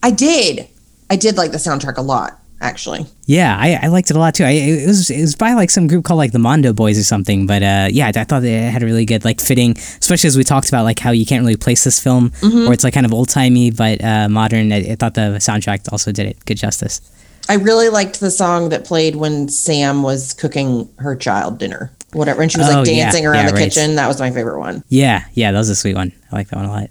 [0.00, 0.68] I did.
[1.10, 3.06] I did like the soundtrack a lot, actually.
[3.26, 4.44] Yeah, I, I liked it a lot too.
[4.44, 7.04] I, it was it was by like some group called like the Mondo Boys or
[7.04, 7.46] something.
[7.46, 10.36] But uh, yeah, I, I thought it had a really good like fitting, especially as
[10.36, 13.06] we talked about like how you can't really place this film, or it's like kind
[13.06, 14.72] of old timey but uh, modern.
[14.72, 17.00] I, I thought the soundtrack also did it good justice.
[17.48, 21.92] I really liked the song that played when Sam was cooking her child dinner.
[22.12, 22.42] Whatever.
[22.42, 23.04] And she was Oh, like yeah.
[23.04, 23.64] dancing around Yeah, the right.
[23.72, 23.94] kitchen.
[23.96, 24.82] That was my favorite one.
[24.88, 26.12] Yeah, yeah, that was a sweet one.
[26.32, 26.90] I like that one a lot.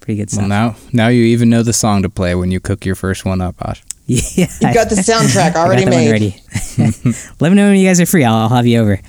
[0.00, 2.84] Pretty good Well, now now you even know the song to play when you cook
[2.86, 3.82] your first one up, Ash.
[4.36, 6.10] yeah, You got the soundtrack already got that one made.
[6.10, 6.42] ready.
[7.40, 8.24] Let me know when you guys are free.
[8.24, 9.00] I'll, I'll have you over.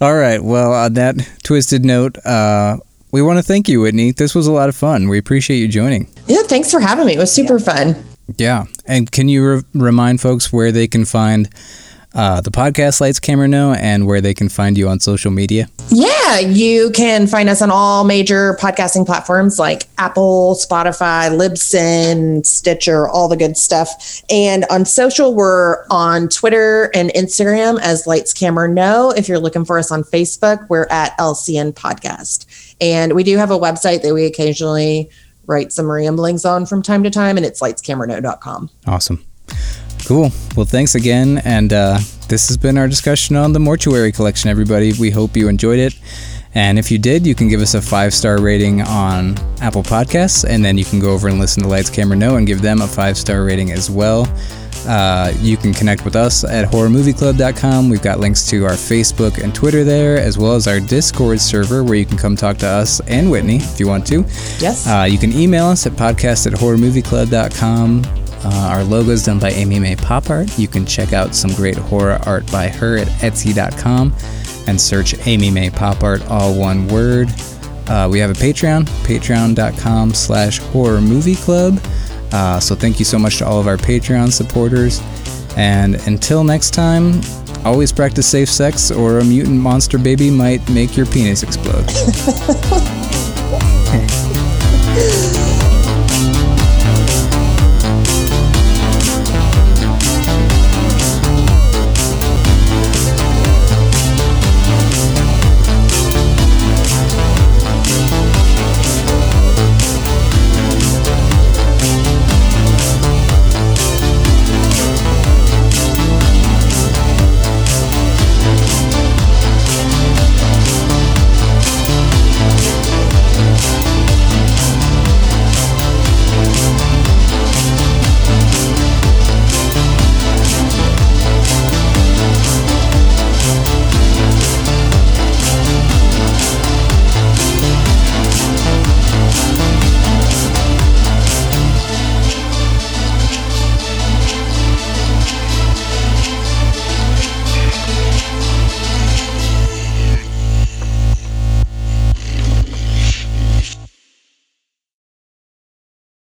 [0.00, 0.42] All right.
[0.42, 2.78] Well, on that twisted note, uh,
[3.12, 4.12] we want to thank you, Whitney.
[4.12, 5.08] This was a lot of fun.
[5.08, 6.08] We appreciate you joining.
[6.26, 7.14] Yeah, thanks for having me.
[7.16, 8.02] It was super fun.
[8.38, 8.64] Yeah.
[8.86, 11.50] And can you re- remind folks where they can find
[12.14, 15.68] uh, the podcast Lights Camera No and where they can find you on social media?
[15.90, 23.08] Yeah, you can find us on all major podcasting platforms like Apple, Spotify, Libsyn, Stitcher,
[23.08, 24.22] all the good stuff.
[24.30, 29.10] And on social, we're on Twitter and Instagram as Lights Camera No.
[29.10, 32.74] If you're looking for us on Facebook, we're at LCN Podcast.
[32.80, 35.10] And we do have a website that we occasionally
[35.46, 38.70] write some ramblings on from time to time, and it's lightscamerano.com.
[38.86, 39.24] Awesome.
[40.06, 40.30] Cool.
[40.56, 41.38] Well, thanks again.
[41.44, 41.98] And uh,
[42.28, 44.92] this has been our discussion on the Mortuary Collection, everybody.
[44.98, 45.94] We hope you enjoyed it.
[46.54, 50.44] And if you did, you can give us a five star rating on Apple Podcasts.
[50.48, 52.80] And then you can go over and listen to Lights Camera No and give them
[52.82, 54.26] a five star rating as well.
[54.86, 57.90] Uh, you can connect with us at horrormovieclub.com.
[57.90, 61.84] We've got links to our Facebook and Twitter there, as well as our Discord server
[61.84, 64.22] where you can come talk to us and Whitney if you want to.
[64.58, 64.86] Yes.
[64.88, 68.29] Uh, you can email us at podcast at horrormovieclub.com.
[68.42, 70.58] Uh, our logo is done by Amy May Pop Art.
[70.58, 74.14] You can check out some great horror art by her at etsy.com
[74.66, 77.28] and search Amy May Pop Art, all one word.
[77.86, 81.80] Uh, we have a Patreon, patreon.com slash horror movie club.
[82.32, 85.02] Uh, so thank you so much to all of our Patreon supporters.
[85.56, 87.20] And until next time,
[87.64, 91.86] always practice safe sex or a mutant monster baby might make your penis explode.